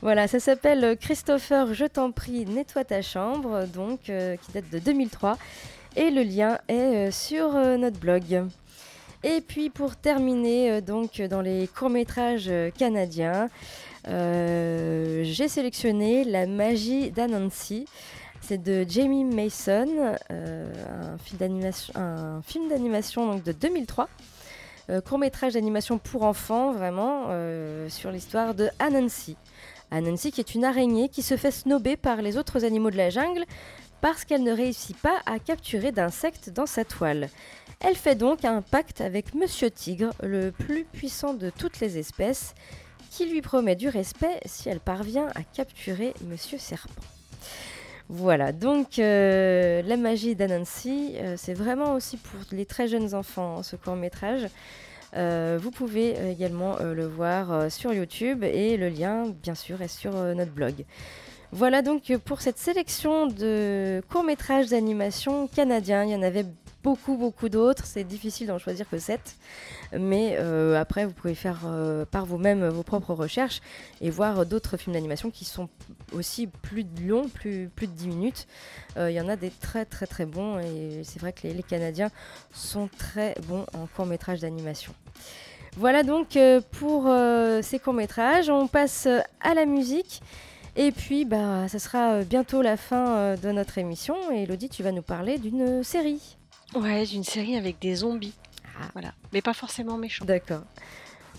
Voilà, 0.04 0.28
ça 0.28 0.40
s'appelle 0.40 0.96
Christopher, 1.00 1.74
je 1.74 1.86
t'en 1.86 2.12
prie, 2.12 2.46
nettoie 2.46 2.84
ta 2.84 3.02
chambre, 3.02 3.66
donc 3.66 4.10
euh, 4.10 4.36
qui 4.36 4.52
date 4.52 4.70
de 4.72 4.78
2003. 4.78 5.38
Et 5.96 6.10
le 6.10 6.24
lien 6.24 6.58
est 6.70 7.08
euh, 7.08 7.12
sur 7.12 7.56
euh, 7.56 7.76
notre 7.76 8.00
blog. 8.00 8.46
Et 9.24 9.42
puis 9.42 9.70
pour 9.70 9.98
terminer, 9.98 10.72
euh, 10.72 10.82
donc 10.82 11.22
dans 11.22 11.42
les 11.42 11.68
courts-métrages 11.68 12.50
canadiens, 12.78 13.50
j'ai 14.06 15.48
sélectionné 15.48 16.24
La 16.24 16.48
magie 16.48 17.12
d'Anansi. 17.12 17.86
C'est 18.40 18.62
de 18.62 18.86
Jamie 18.90 19.24
Mason, 19.24 20.16
un 20.30 21.18
film 22.42 22.70
d'animation, 22.70 23.36
de 23.36 23.52
2003. 23.52 24.10
Euh, 24.90 25.00
court-métrage 25.00 25.54
d'animation 25.54 26.00
pour 26.00 26.24
enfants, 26.24 26.72
vraiment, 26.72 27.28
sur 27.90 28.12
l'histoire 28.12 28.56
de 28.56 28.70
Anansi. 28.80 29.36
Anansi 29.92 30.32
qui 30.32 30.40
est 30.40 30.56
une 30.56 30.64
araignée 30.66 31.10
qui 31.10 31.22
se 31.22 31.38
fait 31.38 31.52
snober 31.52 31.98
par 31.98 32.22
les 32.22 32.38
autres 32.38 32.66
animaux 32.66 32.90
de 32.90 32.98
la 32.98 33.10
jungle 33.10 33.46
parce 34.02 34.26
qu'elle 34.26 34.44
ne 34.44 34.52
réussit 34.52 34.98
pas 34.98 35.22
à 35.26 35.40
capturer 35.40 35.92
d'insectes 35.92 36.50
dans 36.50 36.66
sa 36.66 36.84
toile. 36.84 37.30
Elle 37.80 37.96
fait 37.96 38.16
donc 38.16 38.46
un 38.46 38.62
pacte 38.62 39.02
avec 39.02 39.34
Monsieur 39.34 39.72
Tigre, 39.72 40.14
le 40.22 40.52
plus 40.52 40.84
puissant 40.84 41.34
de 41.34 41.50
toutes 41.50 41.80
les 41.80 41.98
espèces, 41.98 42.54
qui 43.10 43.26
lui 43.26 43.42
promet 43.42 43.76
du 43.76 43.90
respect 43.90 44.40
si 44.46 44.70
elle 44.70 44.80
parvient 44.80 45.28
à 45.36 45.44
capturer 45.44 46.14
Monsieur 46.28 46.58
Serpent. 46.58 47.02
Voilà, 48.10 48.52
donc 48.52 49.00
euh, 49.00 49.82
la 49.84 49.96
magie 49.96 50.36
d'Anansi, 50.36 51.14
euh, 51.16 51.36
c'est 51.38 51.54
vraiment 51.54 51.94
aussi 51.94 52.18
pour 52.18 52.42
les 52.52 52.66
très 52.66 52.88
jeunes 52.88 53.16
enfants 53.16 53.64
ce 53.64 53.76
court 53.78 53.96
métrage. 53.96 54.48
Euh, 55.16 55.58
vous 55.62 55.72
pouvez 55.72 56.16
également 56.30 56.78
le 56.80 57.08
voir 57.08 57.72
sur 57.72 57.94
YouTube 57.94 58.44
et 58.44 58.78
le 58.78 58.90
lien, 58.90 59.34
bien 59.42 59.56
sûr, 59.56 59.82
est 59.82 59.88
sur 59.88 60.12
notre 60.12 60.52
blog. 60.52 60.86
Voilà 61.54 61.82
donc 61.82 62.16
pour 62.24 62.40
cette 62.40 62.58
sélection 62.58 63.28
de 63.28 64.02
courts-métrages 64.10 64.68
d'animation 64.68 65.48
canadiens. 65.48 66.06
Il 66.06 66.12
y 66.12 66.16
en 66.16 66.22
avait 66.22 66.46
beaucoup, 66.82 67.18
beaucoup 67.18 67.50
d'autres. 67.50 67.86
C'est 67.86 68.04
difficile 68.04 68.48
d'en 68.48 68.58
choisir 68.58 68.90
que 68.90 68.98
7. 68.98 69.20
Mais 70.00 70.38
euh, 70.40 70.80
après, 70.80 71.06
vous 71.06 71.12
pouvez 71.12 71.36
faire 71.36 71.62
euh, 71.66 72.06
par 72.06 72.26
vous-même 72.26 72.68
vos 72.70 72.84
propres 72.84 73.14
recherches 73.14 73.62
et 74.00 74.10
voir 74.10 74.46
d'autres 74.46 74.78
films 74.78 74.94
d'animation 74.94 75.30
qui 75.30 75.46
sont 75.46 75.70
aussi 76.14 76.48
plus 76.48 76.86
longs, 77.06 77.28
plus, 77.28 77.70
de 77.82 77.86
10 77.86 78.08
minutes. 78.08 78.48
Euh, 78.98 79.12
Il 79.12 79.16
y 79.16 79.22
en 79.22 79.28
a 79.28 79.36
des 79.36 79.50
très, 79.50 79.86
très, 79.86 80.08
très 80.08 80.26
bons. 80.26 80.60
Et 80.60 81.02
c'est 81.04 81.20
vrai 81.20 81.34
que 81.34 81.48
les, 81.48 81.64
Canadiens 81.64 82.12
sont 82.54 82.90
très 82.98 83.36
bons 83.48 83.66
en 83.74 83.88
courts-métrages 83.88 84.40
d'animation. 84.40 84.94
Voilà 85.78 86.04
donc 86.04 86.38
pour 86.72 87.10
ces 87.62 87.80
courts-métrages. 87.80 88.50
On 88.50 88.68
passe 88.68 89.08
à 89.40 89.54
la 89.54 89.66
musique. 89.66 90.22
Et 90.76 90.92
puis, 90.92 91.26
bah, 91.26 91.68
ça 91.68 91.80
sera 91.80 92.14
euh, 92.14 92.24
bientôt 92.24 92.62
la 92.62 92.78
fin 92.78 93.16
euh, 93.16 93.38
de 93.38 93.52
notre 93.52 93.78
émission. 93.78 94.16
Et 94.32 94.44
Elodie, 94.44 94.70
tu 94.70 94.84
vas 94.84 94.92
nous 94.92 95.02
parler 95.02 95.38
d'une 95.38 95.84
série. 95.84 96.38
Ouais, 96.76 97.06
d'une 97.06 97.24
série 97.26 97.58
avec 97.58 97.80
des 97.80 97.96
zombies. 97.96 98.34
Ah. 98.66 98.88
Voilà. 98.94 99.14
Mais 99.34 99.42
pas 99.42 99.54
forcément 99.54 99.98
méchants. 99.98 100.26
D'accord. 100.26 100.64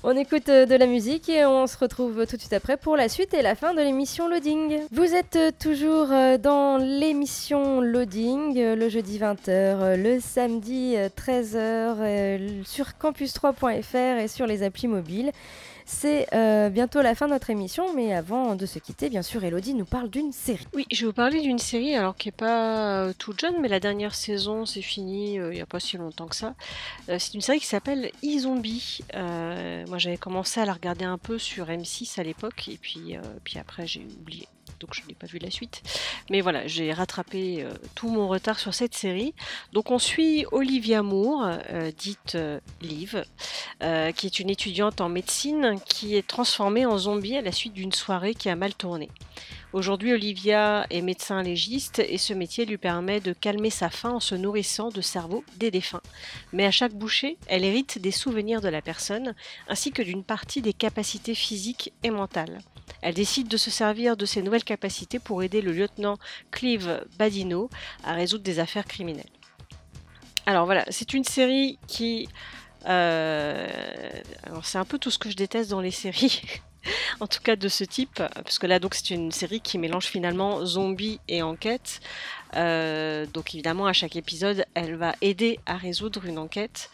On 0.04 0.16
écoute 0.16 0.48
euh, 0.48 0.66
de 0.66 0.74
la 0.74 0.86
musique 0.86 1.28
et 1.28 1.46
on 1.46 1.66
se 1.66 1.78
retrouve 1.78 2.26
tout 2.26 2.36
de 2.36 2.40
suite 2.40 2.52
après 2.52 2.76
pour 2.76 2.96
la 2.96 3.08
suite 3.08 3.32
et 3.32 3.40
la 3.40 3.54
fin 3.54 3.72
de 3.72 3.80
l'émission 3.80 4.28
Loading. 4.28 4.80
Vous 4.90 5.14
êtes 5.14 5.38
toujours 5.58 6.08
dans 6.40 6.76
l'émission 6.76 7.80
Loading, 7.80 8.74
le 8.74 8.88
jeudi 8.88 9.18
20h, 9.18 9.48
euh, 9.48 9.96
le 9.96 10.20
samedi 10.20 10.96
13h 11.16 12.64
sur 12.64 12.86
campus3.fr 13.00 14.20
et 14.20 14.28
sur 14.28 14.46
les 14.46 14.62
applis 14.62 14.88
mobiles. 14.88 15.30
C'est 15.86 16.26
euh, 16.32 16.68
bientôt 16.68 17.02
la 17.02 17.14
fin 17.14 17.26
de 17.26 17.32
notre 17.32 17.50
émission, 17.50 17.94
mais 17.94 18.14
avant 18.14 18.54
de 18.54 18.66
se 18.66 18.78
quitter, 18.78 19.08
bien 19.08 19.22
sûr, 19.22 19.42
Elodie 19.44 19.74
nous 19.74 19.84
parle 19.84 20.08
d'une 20.08 20.32
série. 20.32 20.66
Oui, 20.74 20.86
je 20.90 21.00
vais 21.02 21.06
vous 21.06 21.12
parler 21.12 21.40
d'une 21.40 21.58
série 21.58 21.94
alors 21.94 22.16
qui 22.16 22.28
est 22.28 22.32
pas 22.32 23.04
euh, 23.04 23.12
toute 23.18 23.40
jeune, 23.40 23.56
mais 23.60 23.68
la 23.68 23.80
dernière 23.80 24.14
saison 24.14 24.66
c'est 24.66 24.82
fini 24.82 25.38
euh, 25.38 25.52
il 25.52 25.56
n'y 25.56 25.62
a 25.62 25.66
pas 25.66 25.80
si 25.80 25.96
longtemps 25.96 26.26
que 26.26 26.36
ça. 26.36 26.54
C'est 27.08 27.34
une 27.34 27.40
série 27.40 27.60
qui 27.60 27.66
s'appelle 27.66 28.10
e-Zombie. 28.24 29.00
Moi 29.14 29.98
j'avais 29.98 30.16
commencé 30.16 30.60
à 30.60 30.64
la 30.64 30.72
regarder 30.72 31.04
un 31.04 31.18
peu 31.18 31.38
sur 31.38 31.66
M6 31.66 32.20
à 32.20 32.22
l'époque 32.22 32.68
et 32.68 32.78
puis, 32.80 33.16
puis 33.44 33.58
après 33.58 33.86
j'ai 33.86 34.06
oublié. 34.20 34.48
Donc 34.82 34.94
je 34.94 35.02
n'ai 35.06 35.14
pas 35.14 35.28
vu 35.28 35.38
la 35.38 35.50
suite. 35.50 35.80
Mais 36.28 36.40
voilà, 36.40 36.66
j'ai 36.66 36.92
rattrapé 36.92 37.62
euh, 37.62 37.72
tout 37.94 38.08
mon 38.08 38.26
retard 38.26 38.58
sur 38.58 38.74
cette 38.74 38.94
série. 38.94 39.32
Donc 39.72 39.92
on 39.92 40.00
suit 40.00 40.44
Olivia 40.50 41.02
Moore, 41.02 41.48
euh, 41.70 41.92
dite 41.96 42.34
euh, 42.34 42.58
Liv, 42.80 43.24
qui 44.16 44.26
est 44.26 44.38
une 44.38 44.50
étudiante 44.50 45.00
en 45.00 45.08
médecine 45.08 45.76
qui 45.86 46.16
est 46.16 46.26
transformée 46.26 46.84
en 46.86 46.98
zombie 46.98 47.36
à 47.36 47.42
la 47.42 47.52
suite 47.52 47.72
d'une 47.72 47.92
soirée 47.92 48.34
qui 48.34 48.48
a 48.48 48.56
mal 48.56 48.74
tourné. 48.74 49.08
Aujourd'hui, 49.72 50.12
Olivia 50.12 50.86
est 50.90 51.00
médecin 51.00 51.42
légiste 51.42 52.00
et 52.00 52.18
ce 52.18 52.34
métier 52.34 52.66
lui 52.66 52.76
permet 52.76 53.20
de 53.20 53.32
calmer 53.32 53.70
sa 53.70 53.88
faim 53.88 54.10
en 54.10 54.20
se 54.20 54.34
nourrissant 54.34 54.90
de 54.90 55.00
cerveau 55.00 55.44
des 55.56 55.70
défunts. 55.70 56.02
Mais 56.52 56.66
à 56.66 56.70
chaque 56.70 56.92
bouchée, 56.92 57.38
elle 57.46 57.64
hérite 57.64 57.98
des 57.98 58.10
souvenirs 58.10 58.60
de 58.60 58.68
la 58.68 58.82
personne 58.82 59.34
ainsi 59.68 59.90
que 59.90 60.02
d'une 60.02 60.24
partie 60.24 60.60
des 60.60 60.74
capacités 60.74 61.34
physiques 61.34 61.94
et 62.02 62.10
mentales. 62.10 62.58
Elle 63.00 63.14
décide 63.14 63.48
de 63.48 63.56
se 63.56 63.70
servir 63.70 64.18
de 64.18 64.26
ces 64.26 64.42
nouvelles 64.42 64.62
capacités 64.62 65.18
pour 65.18 65.42
aider 65.42 65.62
le 65.62 65.72
lieutenant 65.72 66.18
Clive 66.50 67.02
Badino 67.18 67.70
à 68.04 68.12
résoudre 68.12 68.44
des 68.44 68.58
affaires 68.58 68.84
criminelles. 68.84 69.24
Alors 70.44 70.66
voilà, 70.66 70.84
c'est 70.90 71.14
une 71.14 71.24
série 71.24 71.78
qui... 71.86 72.28
euh, 72.86 73.66
alors 74.42 74.66
c'est 74.66 74.78
un 74.78 74.84
peu 74.84 74.98
tout 74.98 75.10
ce 75.10 75.18
que 75.18 75.30
je 75.30 75.36
déteste 75.36 75.70
dans 75.70 75.80
les 75.80 75.90
séries. 75.90 76.42
en 77.20 77.26
tout 77.26 77.40
cas 77.42 77.56
de 77.56 77.68
ce 77.68 77.84
type, 77.84 78.22
parce 78.34 78.58
que 78.58 78.66
là 78.66 78.78
donc 78.78 78.94
c'est 78.94 79.10
une 79.10 79.32
série 79.32 79.60
qui 79.60 79.78
mélange 79.78 80.06
finalement 80.06 80.64
zombie 80.64 81.20
et 81.28 81.42
enquête. 81.42 82.00
Euh, 82.54 83.24
donc 83.32 83.54
évidemment 83.54 83.86
à 83.86 83.94
chaque 83.94 84.14
épisode 84.14 84.66
elle 84.74 84.96
va 84.96 85.14
aider 85.22 85.58
à 85.66 85.76
résoudre 85.76 86.26
une 86.26 86.38
enquête. 86.38 86.90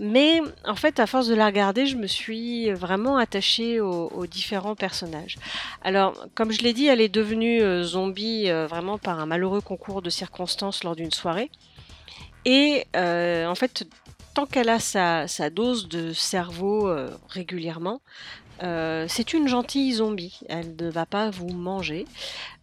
Mais 0.00 0.40
en 0.64 0.74
fait 0.74 0.98
à 0.98 1.06
force 1.06 1.28
de 1.28 1.34
la 1.34 1.46
regarder 1.46 1.86
je 1.86 1.96
me 1.96 2.06
suis 2.06 2.72
vraiment 2.72 3.16
attachée 3.16 3.80
aux, 3.80 4.26
différents 4.26 4.74
personnages. 4.74 5.36
Alors 5.82 6.26
comme 6.34 6.52
je 6.52 6.62
l'ai 6.62 6.72
dit 6.72 6.86
elle 6.86 7.00
est 7.00 7.08
devenue 7.08 7.62
euh, 7.62 7.84
zombie 7.84 8.50
euh, 8.50 8.66
vraiment 8.66 8.98
par 8.98 9.20
un 9.20 9.26
malheureux 9.26 9.60
concours 9.60 10.02
de 10.02 10.10
circonstances 10.10 10.82
lors 10.82 10.96
d'une 10.96 11.12
soirée. 11.12 11.50
Et 12.44 12.84
en 12.94 13.54
fait 13.56 13.86
tant 14.34 14.46
qu'elle 14.46 14.68
a 14.68 14.78
sa, 14.78 15.50
dose 15.50 15.88
de 15.88 16.12
cerveau 16.12 16.88
régulièrement, 17.28 18.00
euh, 18.62 19.06
c'est 19.08 19.32
une 19.32 19.48
gentille 19.48 19.92
zombie. 19.94 20.40
Elle 20.48 20.74
ne 20.76 20.88
va 20.88 21.06
pas 21.06 21.30
vous 21.30 21.48
manger. 21.48 22.06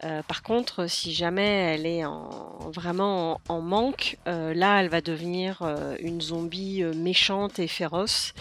Euh, 0.04 0.22
par 0.24 0.44
contre, 0.44 0.88
si 0.90 1.14
jamais 1.14 1.48
elle 1.48 1.86
est 1.86 2.06
en, 2.06 2.60
vraiment 2.74 3.40
en, 3.48 3.62
manque, 3.62 4.18
euh, 4.28 4.54
là, 4.54 4.82
elle 4.82 4.90
va 4.90 5.02
devenir 5.02 5.62
une 6.00 6.22
zombie 6.22 6.84
méchante 6.96 7.60
et 7.60 7.68
féroce. 7.68 8.34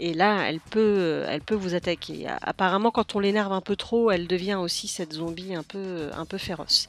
Et 0.00 0.14
là, 0.14 0.48
elle 0.48 0.60
peut, 0.60 1.24
elle 1.28 1.40
peut 1.40 1.54
vous 1.54 1.74
attaquer. 1.74 2.26
Apparemment, 2.42 2.90
quand 2.90 3.16
on 3.16 3.20
l'énerve 3.20 3.52
un 3.52 3.60
peu 3.60 3.76
trop, 3.76 4.10
elle 4.10 4.26
devient 4.26 4.54
aussi 4.56 4.88
cette 4.88 5.14
zombie 5.14 5.54
un 5.54 5.62
peu, 5.62 6.10
un 6.14 6.24
peu 6.24 6.38
féroce. 6.38 6.88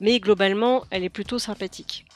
Mais 0.00 0.18
globalement, 0.18 0.84
elle 0.90 1.04
est 1.04 1.10
plutôt 1.10 1.38
sympathique. 1.38 2.06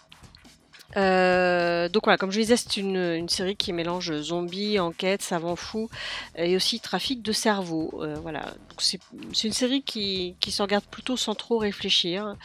Euh, 0.96 1.88
donc 1.88 2.04
voilà, 2.04 2.16
comme 2.16 2.30
je 2.30 2.40
disais, 2.40 2.56
c'est 2.56 2.76
une, 2.76 3.28
série 3.28 3.56
qui 3.56 3.72
mélange 3.72 4.14
zombies, 4.20 4.78
enquête, 4.78 5.22
savant 5.22 5.56
fou 5.56 5.88
et 6.36 6.56
aussi 6.56 6.80
trafic 6.80 7.22
de 7.22 7.32
cerveau. 7.32 8.00
Euh, 8.02 8.16
voilà, 8.22 8.54
c'est 8.78 9.00
une 9.44 9.52
série 9.52 9.82
qui, 9.82 10.36
qui 10.40 10.54
regarde 10.60 10.84
plutôt 10.84 11.16
sans 11.16 11.34
trop 11.34 11.58
réfléchir. 11.58 12.36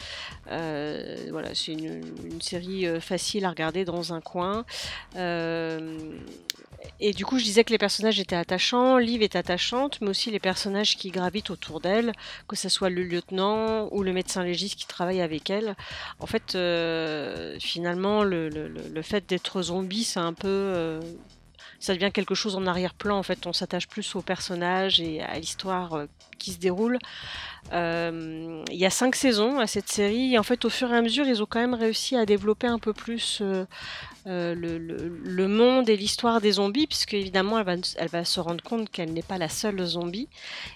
Euh, 0.51 1.27
voilà, 1.31 1.49
c'est 1.53 1.73
une, 1.73 2.41
série 2.41 2.87
euh, 2.87 2.99
facile 2.99 3.45
à 3.45 3.49
regarder 3.49 3.85
dans 3.85 4.13
un 4.13 4.21
coin. 4.21 4.65
Et 6.99 7.13
du 7.13 7.25
coup, 7.25 7.37
je 7.39 7.43
disais 7.43 7.63
que 7.63 7.71
les 7.71 7.77
personnages 7.77 8.19
étaient 8.19 8.35
attachants, 8.35 8.97
Liv 8.97 9.21
est 9.21 9.35
attachante, 9.35 9.99
mais 10.01 10.09
aussi 10.09 10.31
les 10.31 10.39
personnages 10.39 10.95
qui 10.97 11.11
gravitent 11.11 11.49
autour 11.49 11.81
d'elle, 11.81 12.13
que 12.47 12.55
ce 12.55 12.69
soit 12.69 12.89
le 12.89 13.03
lieutenant 13.03 13.89
ou 13.91 14.03
le 14.03 14.13
médecin 14.13 14.43
légiste 14.43 14.75
qui 14.77 14.87
travaille 14.87 15.21
avec 15.21 15.49
elle. 15.49 15.75
En 16.19 16.25
fait, 16.25 16.55
euh, 16.55 17.57
finalement, 17.59 18.23
le, 18.23 18.49
le, 18.49 18.67
le- 18.69 18.87
le 18.87 19.01
fait 19.01 19.27
d'être 19.27 19.61
zombie, 19.61 20.03
c'est 20.05 20.19
un 20.19 20.33
peu. 20.33 20.47
euh, 20.47 21.01
ça 21.79 21.93
devient 21.93 22.11
quelque 22.13 22.35
chose 22.35 22.55
en 22.55 22.67
arrière-plan. 22.67 23.17
En 23.17 23.23
fait, 23.23 23.47
on 23.47 23.53
s'attache 23.53 23.87
plus 23.87 24.15
aux 24.15 24.21
personnages 24.21 24.99
et 24.99 25.21
à 25.21 25.39
l'histoire 25.39 25.93
euh, 25.93 26.05
qui 26.37 26.51
se 26.51 26.59
déroule. 26.59 26.99
Euh, 27.71 28.63
Il 28.69 28.77
y 28.77 28.85
a 28.85 28.89
cinq 28.89 29.15
saisons 29.15 29.59
à 29.59 29.67
cette 29.67 29.89
série. 29.89 30.33
Et 30.33 30.39
en 30.39 30.43
fait, 30.43 30.65
au 30.65 30.69
fur 30.69 30.91
et 30.91 30.97
à 30.97 31.01
mesure, 31.01 31.25
ils 31.25 31.41
ont 31.41 31.45
quand 31.45 31.59
même 31.59 31.73
réussi 31.73 32.17
à 32.17 32.25
développer 32.25 32.67
un 32.67 32.79
peu 32.79 32.91
plus 32.91 33.41
euh, 33.41 33.65
le, 34.25 35.47
monde 35.47 35.89
et 35.89 35.95
l'histoire 35.95 36.41
des 36.41 36.53
zombies, 36.53 36.85
puisque 36.85 37.13
évidemment, 37.13 37.59
elle 37.59 38.09
va, 38.09 38.25
se 38.25 38.39
rendre 38.41 38.63
compte 38.63 38.89
qu'elle 38.89 39.13
n'est 39.13 39.21
pas 39.21 39.37
la 39.37 39.49
seule 39.49 39.83
zombie. 39.85 40.27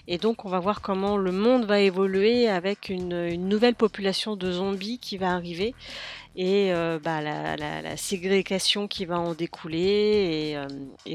Et 0.08 0.16
donc, 0.16 0.46
on 0.46 0.48
va 0.48 0.58
voir 0.58 0.80
comment 0.80 1.18
le 1.18 1.32
monde 1.32 1.66
va 1.66 1.80
évoluer 1.80 2.48
avec 2.48 2.88
une 2.88 3.34
nouvelle 3.46 3.74
population 3.74 4.36
de 4.36 4.50
zombies 4.52 4.98
qui 4.98 5.18
va 5.18 5.32
arriver 5.32 5.74
et 6.36 6.72
euh, 6.72 6.98
bah, 7.02 7.20
la, 7.20 7.96
ségrégation 7.96 8.88
qui 8.88 9.04
va 9.04 9.18
en 9.20 9.34
découler 9.34 10.50
et, 10.50 10.56
euh, 10.56 10.66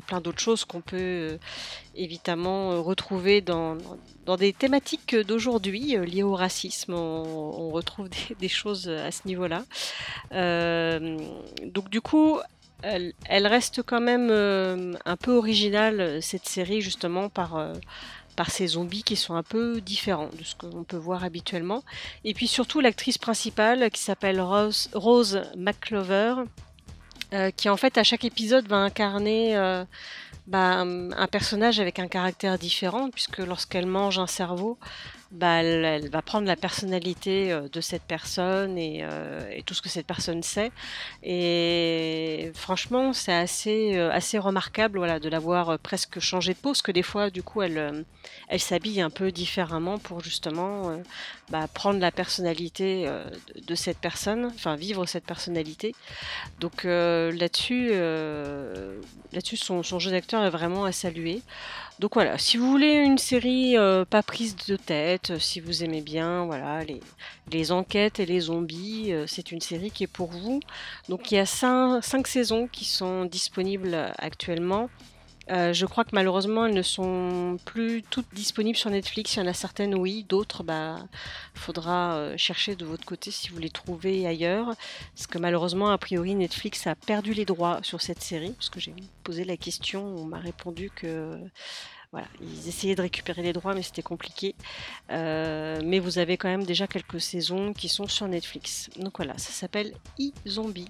plein 0.08 0.21
d'autres 0.21 0.39
choses 0.39 0.63
qu'on 0.63 0.82
peut 0.82 0.97
euh, 0.97 1.38
évidemment 1.95 2.82
retrouver 2.82 3.41
dans, 3.41 3.77
dans 4.25 4.38
des 4.38 4.53
thématiques 4.53 5.15
d'aujourd'hui 5.15 5.97
liées 6.05 6.23
au 6.23 6.36
racisme. 6.36 6.93
On, 6.93 7.69
retrouve 7.69 8.10
des, 8.39 8.47
choses 8.47 8.88
à 8.89 9.12
ce 9.12 9.27
niveau-là. 9.27 9.65
Donc 10.32 11.89
du 11.89 12.01
coup, 12.01 12.39
elle, 12.82 13.13
reste 13.47 13.84
quand 13.84 14.01
même 14.01 14.32
un 15.05 15.17
peu 15.17 15.34
originale 15.34 16.21
cette 16.21 16.47
série 16.47 16.82
justement 16.82 17.27
par 17.29 17.73
par 18.39 18.52
ces 18.52 18.67
zombies 18.67 19.04
qui 19.04 19.17
sont 19.17 19.36
un 19.36 19.43
peu 19.43 19.82
différents 19.82 20.30
de 20.39 20.45
ce 20.45 20.56
qu'on 20.56 20.86
peut 20.86 20.95
voir 20.95 21.25
habituellement. 21.25 21.84
Et 22.23 22.34
puis 22.34 22.47
surtout 22.47 22.80
l'actrice 22.80 23.17
principale 23.17 23.91
qui 23.91 24.02
s'appelle 24.02 24.39
Rose, 24.39 24.89
Rose 24.93 25.41
McClover, 25.58 26.36
euh, 27.34 27.52
qui 27.52 27.67
en 27.67 27.75
fait 27.75 27.97
à 27.97 28.04
chaque 28.04 28.23
épisode 28.23 28.65
va 28.69 28.78
incarner 28.78 29.58
euh, 29.58 29.84
bah, 30.47 30.78
un 30.80 31.28
personnage 31.28 31.82
avec 31.82 31.99
un 31.99 32.08
caractère 32.08 32.58
différent, 32.58 33.10
puisque 33.10 33.39
lorsqu'elle 33.39 33.88
mange 33.88 34.19
un 34.19 34.28
cerveau, 34.28 34.78
bah, 35.31 35.61
elle, 35.61 35.85
elle 35.85 36.09
va 36.09 36.23
prendre 36.23 36.47
la 36.47 36.55
personnalité 36.55 37.51
euh, 37.51 37.67
de 37.71 37.81
cette 37.81 38.01
personne 38.01 38.79
et, 38.79 39.01
euh, 39.03 39.47
et 39.51 39.61
tout 39.61 39.75
ce 39.75 39.81
que 39.81 39.89
cette 39.89 40.07
personne 40.07 40.41
sait. 40.41 40.71
Et 41.21 42.51
franchement, 42.55 43.13
c'est 43.13 43.33
assez, 43.33 43.95
euh, 43.95 44.11
assez 44.11 44.39
remarquable 44.39 44.97
voilà, 44.97 45.19
de 45.19 45.29
l'avoir 45.29 45.69
euh, 45.69 45.77
presque 45.77 46.19
changé 46.19 46.53
de 46.53 46.57
peau, 46.57 46.69
parce 46.69 46.81
que 46.81 46.91
des 46.91 47.03
fois, 47.03 47.29
du 47.29 47.43
coup, 47.43 47.61
elle, 47.61 48.05
elle 48.47 48.59
s'habille 48.59 49.01
un 49.01 49.11
peu 49.11 49.31
différemment 49.31 49.99
pour 49.99 50.21
justement 50.21 50.99
bah, 51.49 51.67
prendre 51.71 51.99
la 51.99 52.11
personnalité 52.11 53.07
de, 53.55 53.75
cette 53.75 53.97
personne, 53.97 54.45
enfin 54.45 54.75
vivre 54.75 55.05
cette 55.05 55.25
personnalité. 55.25 55.93
Donc 56.59 56.83
là-dessus, 56.83 57.89
là-dessus, 59.31 59.57
son, 59.57 59.83
son 59.83 59.99
jeu 59.99 60.11
d'acteur 60.11 60.43
est 60.43 60.49
vraiment 60.49 60.85
à 60.85 60.91
saluer. 60.91 61.41
Donc 61.99 62.13
voilà, 62.13 62.38
si 62.38 62.55
vous 62.55 62.69
voulez 62.69 62.93
une 62.93 63.17
série 63.17 63.77
euh, 63.77 64.05
pas 64.05 64.23
prise 64.23 64.55
de 64.55 64.77
tête, 64.77 65.31
euh, 65.31 65.39
si 65.39 65.59
vous 65.59 65.83
aimez 65.83 65.99
bien 65.99 66.45
voilà 66.45 66.79
les, 67.51 67.71
enquêtes 67.73 68.21
et 68.21 68.25
les 68.25 68.39
zombies, 68.39 69.12
euh, 69.12 69.25
c'est 69.27 69.51
une 69.51 69.59
série 69.59 69.91
qui 69.91 70.05
est 70.05 70.07
pour 70.07 70.31
vous. 70.31 70.62
Donc 71.09 71.29
il 71.29 71.35
y 71.35 71.39
a 71.39 71.45
cinq 71.45 72.27
saisons 72.27 72.67
qui 72.67 72.85
sont 72.85 73.25
disponibles 73.25 74.13
actuellement. 74.17 74.89
Euh, 75.49 75.73
je 75.73 75.85
crois 75.85 76.03
que 76.03 76.12
malheureusement 76.13 76.65
elles 76.65 76.75
ne 76.75 76.81
sont 76.81 77.57
plus 77.65 78.03
toutes 78.03 78.33
disponibles 78.33 78.77
sur 78.77 78.89
Netflix. 78.89 79.35
Il 79.35 79.39
y 79.39 79.41
en 79.41 79.47
a 79.47 79.53
certaines 79.53 79.95
oui, 79.95 80.25
d'autres 80.27 80.63
bah 80.63 80.97
faudra 81.55 82.13
euh, 82.15 82.38
chercher 82.38 82.75
de 82.75 82.85
votre 82.85 83.05
côté 83.05 83.31
si 83.31 83.49
vous 83.49 83.57
les 83.57 83.69
trouvez 83.69 84.27
ailleurs. 84.27 84.75
Parce 85.15 85.27
que 85.27 85.38
malheureusement 85.38 85.89
a 85.89 85.97
priori 85.97 86.35
Netflix 86.35 86.85
a 86.88 86.95
perdu 86.95 87.33
les 87.33 87.45
droits 87.45 87.79
sur 87.83 88.01
cette 88.01 88.21
série. 88.21 88.51
Parce 88.51 88.69
que 88.69 88.79
j'ai 88.79 88.93
posé 89.23 89.43
la 89.43 89.57
question, 89.57 90.05
on 90.05 90.25
m'a 90.25 90.39
répondu 90.39 90.91
que 90.95 91.39
voilà, 92.12 92.27
ils 92.41 92.67
essayaient 92.67 92.95
de 92.95 93.01
récupérer 93.01 93.43
les 93.43 93.53
droits, 93.53 93.75
mais 93.75 93.83
c'était 93.83 94.01
compliqué. 94.01 94.55
Euh, 95.12 95.79
mais 95.83 95.99
vous 95.99 96.17
avez 96.17 96.38
quand 96.38 96.47
même 96.47 96.63
déjà 96.63 96.88
quelques 96.88 97.21
saisons 97.21 97.73
qui 97.73 97.88
sont 97.88 98.07
sur 98.07 98.27
Netflix. 98.27 98.89
Donc 98.97 99.17
voilà, 99.17 99.38
ça 99.38 99.51
s'appelle 99.51 99.93
e-Zombie. 100.19 100.89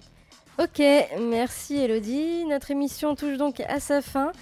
Ok, 0.61 0.81
merci 1.21 1.77
Elodie. 1.77 2.43
Notre 2.43 2.69
émission 2.69 3.15
touche 3.15 3.37
donc 3.37 3.61
à 3.61 3.79
sa 3.79 4.01
fin. 4.01 4.33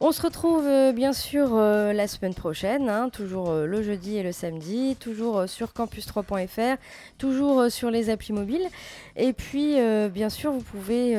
On 0.00 0.12
se 0.12 0.22
retrouve 0.22 0.64
euh, 0.64 0.92
bien 0.92 1.12
sûr 1.12 1.50
euh, 1.54 1.92
la 1.92 2.06
semaine 2.06 2.32
prochaine, 2.32 2.88
hein, 2.88 3.10
toujours 3.10 3.50
euh, 3.50 3.66
le 3.66 3.82
jeudi 3.82 4.16
et 4.16 4.22
le 4.22 4.30
samedi, 4.30 4.96
toujours 4.98 5.48
sur 5.48 5.72
campus3.fr, 5.72 6.80
toujours 7.18 7.68
sur 7.68 7.90
les 7.90 8.08
applis 8.08 8.32
mobiles. 8.32 8.68
Et 9.16 9.32
puis 9.32 9.74
bien 10.10 10.30
sûr, 10.30 10.52
vous 10.52 10.62
pouvez 10.62 11.16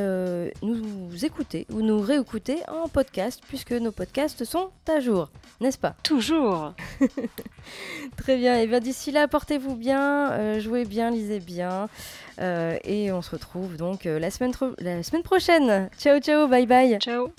nous 0.62 1.26
écouter 1.26 1.68
ou 1.70 1.82
nous 1.82 2.00
réécouter 2.00 2.60
en 2.70 2.88
podcast, 2.88 3.42
puisque 3.48 3.74
nos 3.74 3.92
podcasts 3.92 4.46
sont 4.46 4.70
à 4.88 5.02
jour, 5.02 5.30
n'est-ce 5.60 5.78
pas? 5.78 5.96
Toujours 6.02 6.74
Très 8.18 8.38
bien, 8.38 8.56
et 8.56 8.68
bien 8.68 8.80
d'ici 8.80 9.12
là, 9.12 9.28
portez-vous 9.28 9.76
bien, 9.76 10.60
jouez 10.60 10.86
bien, 10.86 11.12
lisez 11.12 11.42
bien, 11.42 11.90
et 12.84 13.12
on 13.12 13.22
se 13.22 13.32
retrouve 13.32 13.78
donc 13.78 14.06
euh, 14.06 14.20
la, 14.20 14.32
semaine 14.32 14.52
tro- 14.52 14.76
la 14.80 15.04
semaine 15.04 15.24
prochaine. 15.24 15.90
Ciao 15.98 16.20
ciao, 16.20 16.48
bye 16.48 16.66
bye 16.66 16.98
Ciao 17.00 17.32